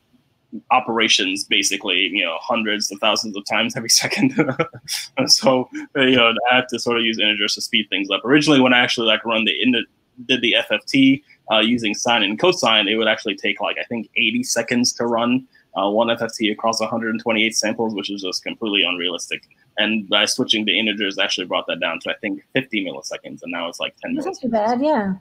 [0.72, 4.34] operations basically you know hundreds of thousands of times every second.
[5.28, 8.24] So you know i have to sort of use integers to speed things up.
[8.26, 9.86] Originally when i actually like run the
[10.28, 14.10] did the fft uh, using sine and cosine it would actually take like i think
[14.16, 19.44] 80 seconds to run uh, one fft across 128 samples which is just completely unrealistic.
[19.80, 23.52] And by switching to integers actually brought that down to i think 50 milliseconds and
[23.52, 25.16] now it's like 10 That's not too bad yeah.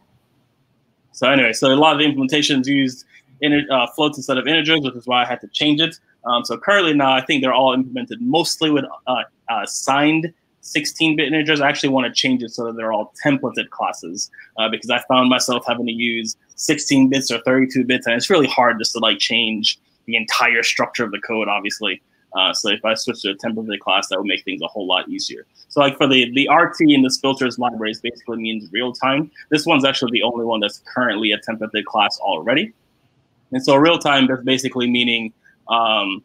[1.13, 3.07] So anyway so a lot of the implementations used
[3.71, 5.99] uh, floats instead of integers, which is why I had to change it.
[6.25, 11.27] Um, so currently now, I think they're all implemented mostly with uh, uh, signed 16-bit
[11.27, 11.61] integers.
[11.61, 15.01] I actually want to change it so that they're all templated classes uh, because I
[15.09, 18.93] found myself having to use 16 bits or 32 bits, and it's really hard just
[18.93, 22.01] to like change the entire structure of the code, obviously.
[22.35, 24.87] Uh, so if I switch to a templated class, that would make things a whole
[24.87, 25.47] lot easier.
[25.69, 29.31] So like for the, the RT in this filters libraries basically means real time.
[29.51, 32.73] This one's actually the only one that's currently a templated class already.
[33.53, 35.33] And so real time that's basically meaning
[35.69, 36.23] um,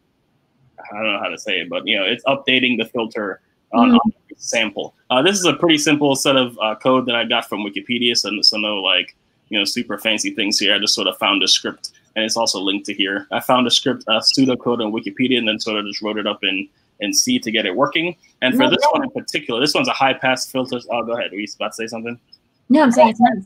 [0.78, 3.40] I don't know how to say it, but you know it's updating the filter
[3.72, 3.96] on, mm-hmm.
[3.96, 4.94] on the sample.
[5.10, 8.16] Uh, this is a pretty simple set of uh, code that I got from Wikipedia,
[8.16, 9.16] so, so no like
[9.48, 10.74] you know super fancy things here.
[10.74, 13.26] I just sort of found a script, and it's also linked to here.
[13.32, 16.26] I found a script, uh, pseudocode on Wikipedia, and then sort of just wrote it
[16.26, 16.68] up in
[17.00, 18.16] in C to get it working.
[18.42, 20.80] And for this one in particular, this one's a high pass filter.
[20.90, 21.30] Oh, go ahead.
[21.30, 22.18] Were you about to say something?
[22.68, 23.36] No, I'm saying it's not.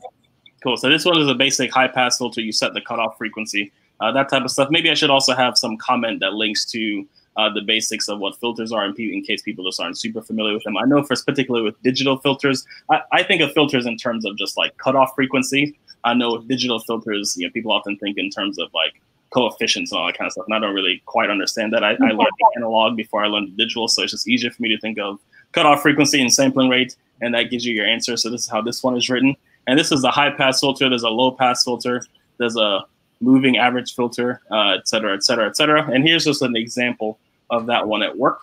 [0.63, 0.77] Cool.
[0.77, 2.39] So this one is a basic high pass filter.
[2.39, 4.69] You set the cutoff frequency, uh, that type of stuff.
[4.71, 8.39] Maybe I should also have some comment that links to uh, the basics of what
[8.39, 10.77] filters are in, in, case people just aren't super familiar with them.
[10.77, 14.37] I know for particularly with digital filters, I, I, think of filters in terms of
[14.37, 15.77] just like cutoff frequency.
[16.03, 19.91] I know with digital filters, you know, people often think in terms of like coefficients
[19.91, 20.45] and all that kind of stuff.
[20.45, 21.83] And I don't really quite understand that.
[21.83, 24.69] I, I learned analog before I learned the digital, so it's just easier for me
[24.69, 25.19] to think of
[25.51, 28.15] cutoff frequency and sampling rate, and that gives you your answer.
[28.15, 29.35] So this is how this one is written.
[29.67, 30.89] And this is the high pass filter.
[30.89, 32.01] There's a low pass filter.
[32.37, 32.85] There's a
[33.21, 35.89] moving average filter, uh, et cetera, et cetera, et cetera.
[35.89, 38.41] And here's just an example of that one at work.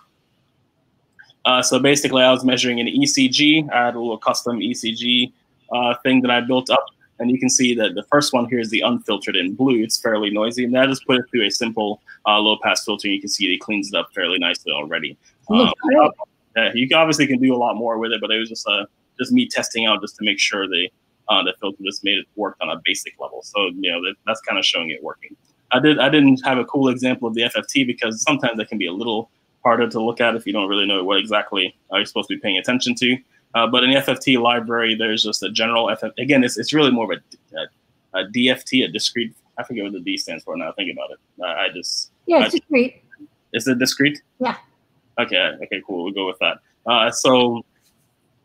[1.45, 3.69] Uh, so basically, I was measuring an ECG.
[3.71, 5.31] I had a little custom ECG
[5.71, 6.85] uh, thing that I built up.
[7.19, 9.83] And you can see that the first one here is the unfiltered in blue.
[9.83, 10.65] It's fairly noisy.
[10.65, 13.07] And I just put it through a simple uh, low pass filter.
[13.07, 15.17] And you can see it cleans it up fairly nicely already.
[15.49, 15.71] Um,
[16.73, 18.85] you obviously can do a lot more with it, but it was just uh,
[19.19, 20.89] just me testing out just to make sure the
[21.31, 23.41] Uh, the filter just made it work on a basic level.
[23.41, 25.35] So you know that, that's kind of showing it working.
[25.71, 28.77] I did I didn't have a cool example of the FFT because sometimes that can
[28.77, 29.29] be a little
[29.63, 32.35] harder to look at if you don't really know what exactly are you supposed to
[32.35, 33.17] be paying attention to.
[33.53, 36.11] Uh, but in the FFT library, there's just a general FFT.
[36.19, 37.57] Again, it's, it's really more of a,
[38.17, 39.33] a, a DFT, a discrete.
[39.57, 40.71] I forget what the D stands for now.
[40.73, 41.19] Think about it.
[41.41, 43.03] Uh, I just Yeah, it's I, discrete.
[43.53, 44.21] is it discrete?
[44.39, 44.57] Yeah.
[45.19, 45.51] Okay.
[45.63, 45.81] Okay.
[45.85, 46.05] Cool.
[46.05, 46.57] We'll go with that.
[46.85, 47.63] Uh, so,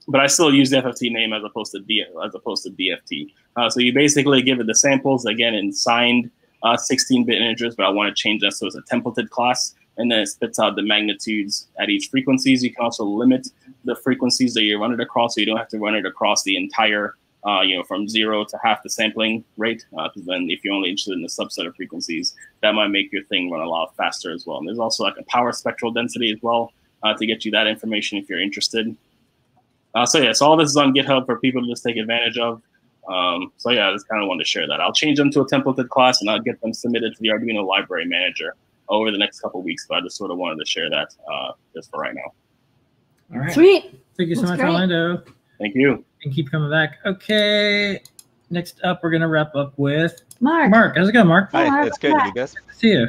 [0.08, 3.32] but I still use the FFT name as opposed to D as opposed to DFT.
[3.56, 6.30] Uh, so you basically give it the samples again in signed
[6.74, 10.20] 16-bit integers, but I want to change that so it's a templated class, and then
[10.20, 12.62] it spits out the magnitudes at each frequencies.
[12.62, 13.48] You can also limit
[13.84, 16.42] the frequencies that you run it across, so you don't have to run it across
[16.42, 17.14] the entire,
[17.46, 19.86] uh, you know, from zero to half the sampling rate.
[19.90, 23.24] Because then, if you're only interested in a subset of frequencies, that might make your
[23.24, 24.58] thing run a lot faster as well.
[24.58, 27.66] And there's also like a power spectral density as well uh, to get you that
[27.66, 28.96] information if you're interested.
[29.96, 32.36] Uh, so yeah, so all this is on GitHub for people to just take advantage
[32.36, 32.60] of.
[33.08, 34.78] Um, so yeah, I just kind of wanted to share that.
[34.78, 37.66] I'll change them to a templated class and I'll get them submitted to the Arduino
[37.66, 38.54] library manager
[38.90, 39.86] over the next couple weeks.
[39.88, 42.32] But I just sort of wanted to share that uh, just for right now.
[43.32, 43.52] All right.
[43.52, 43.98] Sweet.
[44.18, 44.68] Thank you so That's much, great.
[44.68, 45.22] Orlando.
[45.58, 46.04] Thank you.
[46.24, 46.98] And keep coming back.
[47.06, 48.02] Okay.
[48.50, 50.70] Next up, we're gonna wrap up with Mark.
[50.70, 50.96] Mark.
[50.96, 51.50] How's it going, Mark?
[51.52, 52.12] Hi, it's good.
[52.12, 52.54] You guys?
[52.74, 53.08] See you.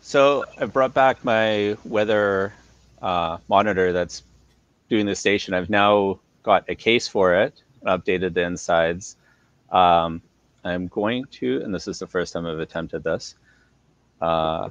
[0.00, 2.52] So I brought back my weather
[3.00, 4.24] uh, monitor that's
[4.92, 5.54] doing the station.
[5.54, 9.16] I've now got a case for it, updated the insides.
[9.70, 10.20] Um,
[10.64, 13.36] I'm going to, and this is the first time I've attempted this.
[14.20, 14.68] Uh,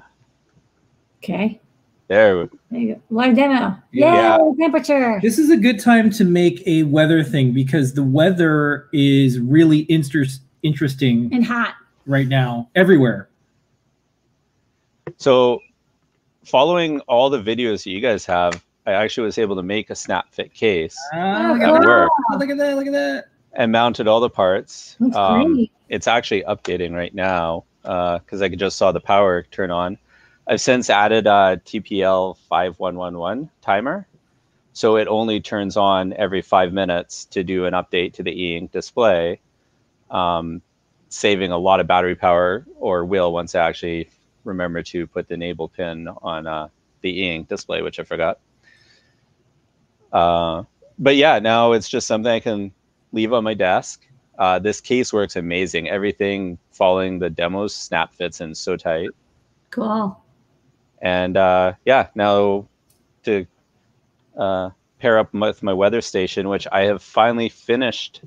[1.24, 1.60] Okay.
[2.08, 3.02] there, There you go.
[3.10, 3.78] Live demo.
[3.92, 4.38] Yeah.
[4.60, 5.20] Temperature.
[5.24, 9.88] This is a good time to make a weather thing because the weather is really
[9.92, 10.26] inter-
[10.62, 11.74] interesting And hot.
[12.06, 13.28] right now everywhere.
[15.18, 15.60] So,
[16.46, 19.96] following all the videos that you guys have, I actually was able to make a
[19.96, 22.10] snap fit case Ah, look, at at work
[22.40, 22.76] look at that!
[22.76, 23.26] Look at that!
[23.54, 24.96] and mounted all the parts.
[25.00, 25.72] That's Um, great.
[25.90, 29.98] it's actually updating right now because I just saw the power turn on.
[30.48, 34.08] I've since added a TPL 5111 timer.
[34.74, 38.72] So it only turns on every five minutes to do an update to the e-ink
[38.72, 39.42] display,
[40.10, 40.62] um,
[41.10, 44.10] saving a lot of battery power, or will once I actually
[44.46, 46.70] remember to put the enable pin on uh,
[47.02, 48.40] the e-ink display, which I forgot.
[50.12, 50.64] Uh,
[51.00, 52.72] but yeah, now it's just something I can
[53.12, 54.06] leave on my desk.
[54.38, 55.90] Uh, this case works amazing.
[55.90, 59.10] Everything following the demos snap fits in so tight.
[59.70, 60.20] Cool.
[61.02, 62.68] And uh, yeah, now
[63.24, 63.46] to
[64.38, 68.22] uh, pair up with my weather station, which I have finally finished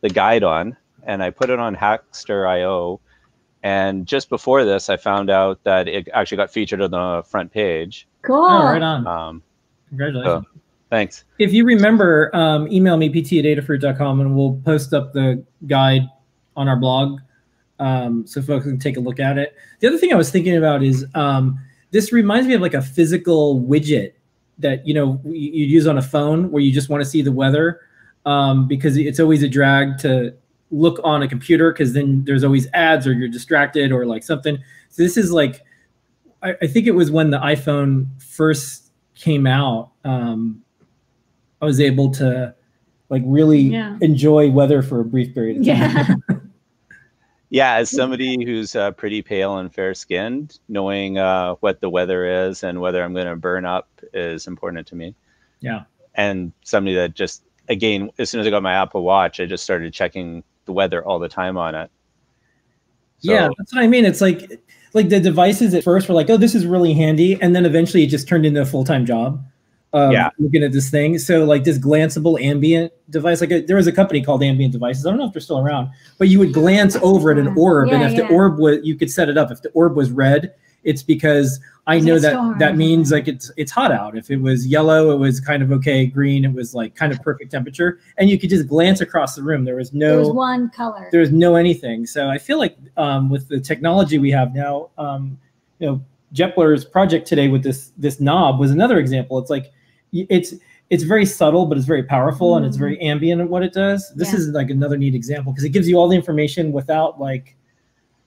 [0.00, 3.00] the guide on, and I put it on Hackster.io.
[3.62, 7.52] And just before this, I found out that it actually got featured on the front
[7.52, 8.08] page.
[8.22, 8.46] Cool.
[8.48, 9.06] Oh, right on.
[9.06, 9.42] Um,
[9.88, 10.46] Congratulations.
[10.46, 10.60] so,
[10.90, 11.24] thanks.
[11.38, 16.02] If you remember, um, email me pt at adafruit.com and we'll post up the guide
[16.56, 17.20] on our blog
[17.78, 19.54] um, so folks can take a look at it.
[19.80, 21.58] The other thing I was thinking about is um,
[21.90, 24.12] this reminds me of like a physical widget
[24.58, 27.32] that you know you use on a phone where you just want to see the
[27.32, 27.80] weather
[28.26, 30.34] um, because it's always a drag to
[30.70, 34.58] look on a computer because then there's always ads or you're distracted or like something.
[34.90, 35.64] So this is like
[36.42, 39.90] I, I think it was when the iPhone first came out.
[40.04, 40.62] Um,
[41.60, 42.54] I was able to
[43.08, 43.98] like really Yeah.
[44.00, 46.22] enjoy weather for a brief period of time.
[46.28, 46.36] Yeah.
[47.52, 52.46] Yeah, as somebody who's uh, pretty pale and fair skinned, knowing uh, what the weather
[52.46, 55.16] is and whether I'm going to burn up is important to me.
[55.58, 55.82] Yeah.
[56.14, 59.64] And somebody that just, again, as soon as I got my Apple Watch, I just
[59.64, 61.90] started checking the weather all the time on it.
[63.20, 64.04] yeah, that's what I mean.
[64.04, 64.60] It's like
[64.94, 68.04] like the devices at first were like, oh, this is really handy, and then eventually
[68.04, 69.42] it just turned into a full time job.
[69.92, 70.30] Of Yeah.
[70.38, 71.18] looking at this thing.
[71.18, 75.04] So like this glanceable ambient device, like a, there was a company called Ambient Devices.
[75.04, 77.90] I don't know if they're still around, but you would glance over at an orb,
[77.90, 79.50] and Yeah, if the orb was, you could set it up.
[79.50, 82.58] If the orb was red, it's because I know that storm.
[82.60, 84.16] that means like it's it's hot out.
[84.16, 86.06] If it was yellow, it was kind of okay.
[86.06, 89.42] Green, it was like kind of perfect temperature, and you could just glance across the
[89.42, 89.64] room.
[89.64, 91.08] There was no There was one color.
[91.10, 92.06] there's no anything.
[92.06, 95.36] So I feel like um, with the technology we have now, um,
[95.80, 96.00] you know,
[96.32, 99.36] Jepler's project today with this this knob was another example.
[99.40, 99.70] It's like y-
[100.12, 100.54] it's
[100.90, 103.04] it's very subtle, but it's very powerful and it's very mm.
[103.04, 104.12] ambient at what it does.
[104.16, 104.40] This Yeah.
[104.40, 107.56] is like another neat example because it gives you all the information without like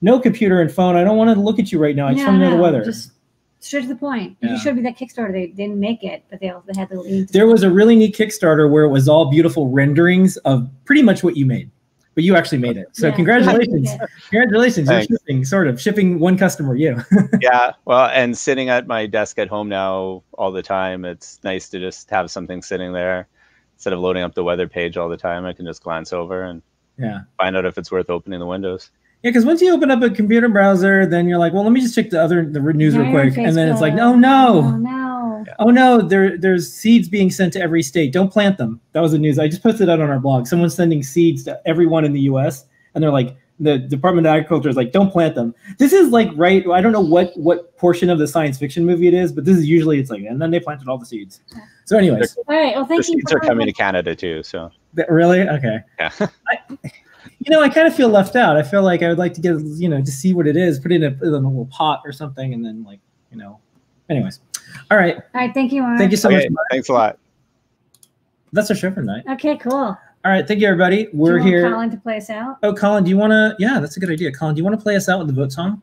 [0.01, 0.95] no computer and phone.
[0.95, 2.07] I don't want to look at you right now.
[2.07, 2.83] I just want to know the weather.
[2.83, 3.11] Just
[3.59, 4.37] straight to the point.
[4.41, 5.31] You showed me that Kickstarter.
[5.31, 7.31] They didn't make it, but they also had the link.
[7.31, 11.23] There was a really neat Kickstarter where it was all beautiful renderings of pretty much
[11.23, 11.69] what you made,
[12.15, 12.87] but you actually made it.
[12.93, 13.15] So Yeah.
[13.15, 13.89] congratulations,
[14.29, 14.89] congratulations!
[14.89, 17.01] You're shipping, sort of shipping one customer, you.
[17.41, 21.69] yeah, well, and sitting at my desk at home now all the time, it's nice
[21.69, 23.27] to just have something sitting there
[23.75, 25.45] instead of loading up the weather page all the time.
[25.45, 26.61] I can just glance over and
[26.97, 27.21] Yeah.
[27.37, 28.91] Find out if it's worth opening the windows.
[29.23, 31.81] Yeah, because once you open up a computer browser, then you're like, well, let me
[31.81, 34.11] just check the other the news real Yeah, you're quick, and then it's like, no,
[34.11, 35.02] oh, no, Oh no.
[35.59, 38.11] Oh no, there there's seeds being sent to every state.
[38.11, 38.79] Don't plant them.
[38.93, 39.39] That was the news.
[39.39, 40.47] I just posted that on our blog.
[40.47, 42.65] Someone's sending seeds to everyone in the U.S.
[42.95, 45.53] and they're like, the Department of Agriculture is like, don't plant them.
[45.77, 46.65] This is like right.
[46.69, 49.57] I don't know what what portion of the science fiction movie it is, but this
[49.57, 51.41] is usually it's like, and then they planted all the seeds.
[51.85, 52.75] So, anyways, All right.
[52.75, 53.03] Well, The thank you.
[53.15, 54.41] seeds are for- coming to Canada too.
[54.43, 55.79] So Th- really okay.
[55.99, 56.09] yeah.
[57.45, 58.55] You know, I kind of feel left out.
[58.57, 60.79] I feel like I would like to get, you know, to see what it is,
[60.79, 62.99] put it in a, put it in a little pot or something, and then like,
[63.31, 63.59] you know.
[64.09, 64.39] Anyways,
[64.91, 65.15] all right.
[65.15, 65.53] All right.
[65.53, 65.97] Thank you, Mark.
[65.97, 66.51] Thank you so Okay, much.
[66.51, 66.67] Mark.
[66.71, 67.19] thanks a lot.
[68.51, 69.23] That's our show for tonight.
[69.31, 69.57] Okay.
[69.57, 69.97] Cool.
[70.25, 71.09] All right, thank you, everybody.
[71.11, 71.69] We're you want here.
[71.71, 72.57] Colin to play us out.
[72.63, 73.55] Oh, Colin, do you want to?
[73.59, 74.31] Yeah, that's a good idea.
[74.31, 75.81] Colin, do you want to play us out with the vote song?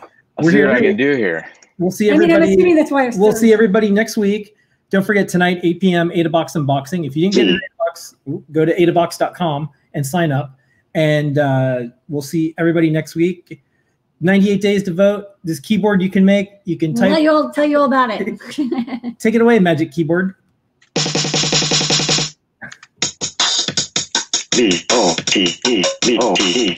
[0.00, 0.08] I'll
[0.44, 1.48] We're see here what I can do here.
[1.78, 2.54] We'll see I mean, I'm everybody.
[2.54, 4.56] assuming that's why you're We'll see everybody next week.
[4.90, 6.10] Don't forget tonight, 8 p.m.
[6.12, 7.06] Ada Box unboxing.
[7.06, 8.16] If you didn't get an Ada Box,
[8.50, 10.58] go to adabox.com and sign up.
[10.94, 13.62] And uh, we'll see everybody next week.
[14.20, 15.26] 98 days to vote.
[15.44, 16.50] This keyboard you can make.
[16.64, 17.22] You can We'll tell type.
[17.22, 19.18] you all tell you all about it.
[19.18, 20.34] Take it away, Magic Keyboard.
[24.50, 26.76] B O T E B O T E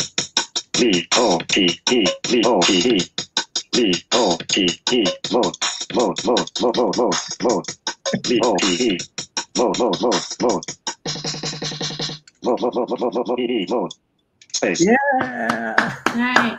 [0.79, 3.01] B O T E B O T E
[3.73, 5.57] B O T E vote
[5.95, 7.77] vote vote vote vote vote vote
[8.29, 8.99] B O T E
[9.57, 10.65] vote vote vote vote
[12.43, 13.95] vote vote vote vote vote vote E E vote
[14.53, 14.97] space Yeah.
[16.07, 16.59] all right.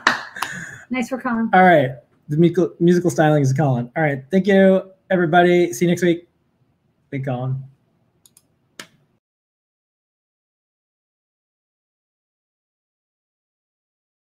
[0.91, 1.49] Nice for Colin.
[1.53, 1.91] All right.
[2.27, 3.89] The musical musical styling is Colin.
[3.95, 4.23] All right.
[4.29, 5.71] Thank you, everybody.
[5.73, 6.27] See you next week.
[7.09, 7.63] Big Colin.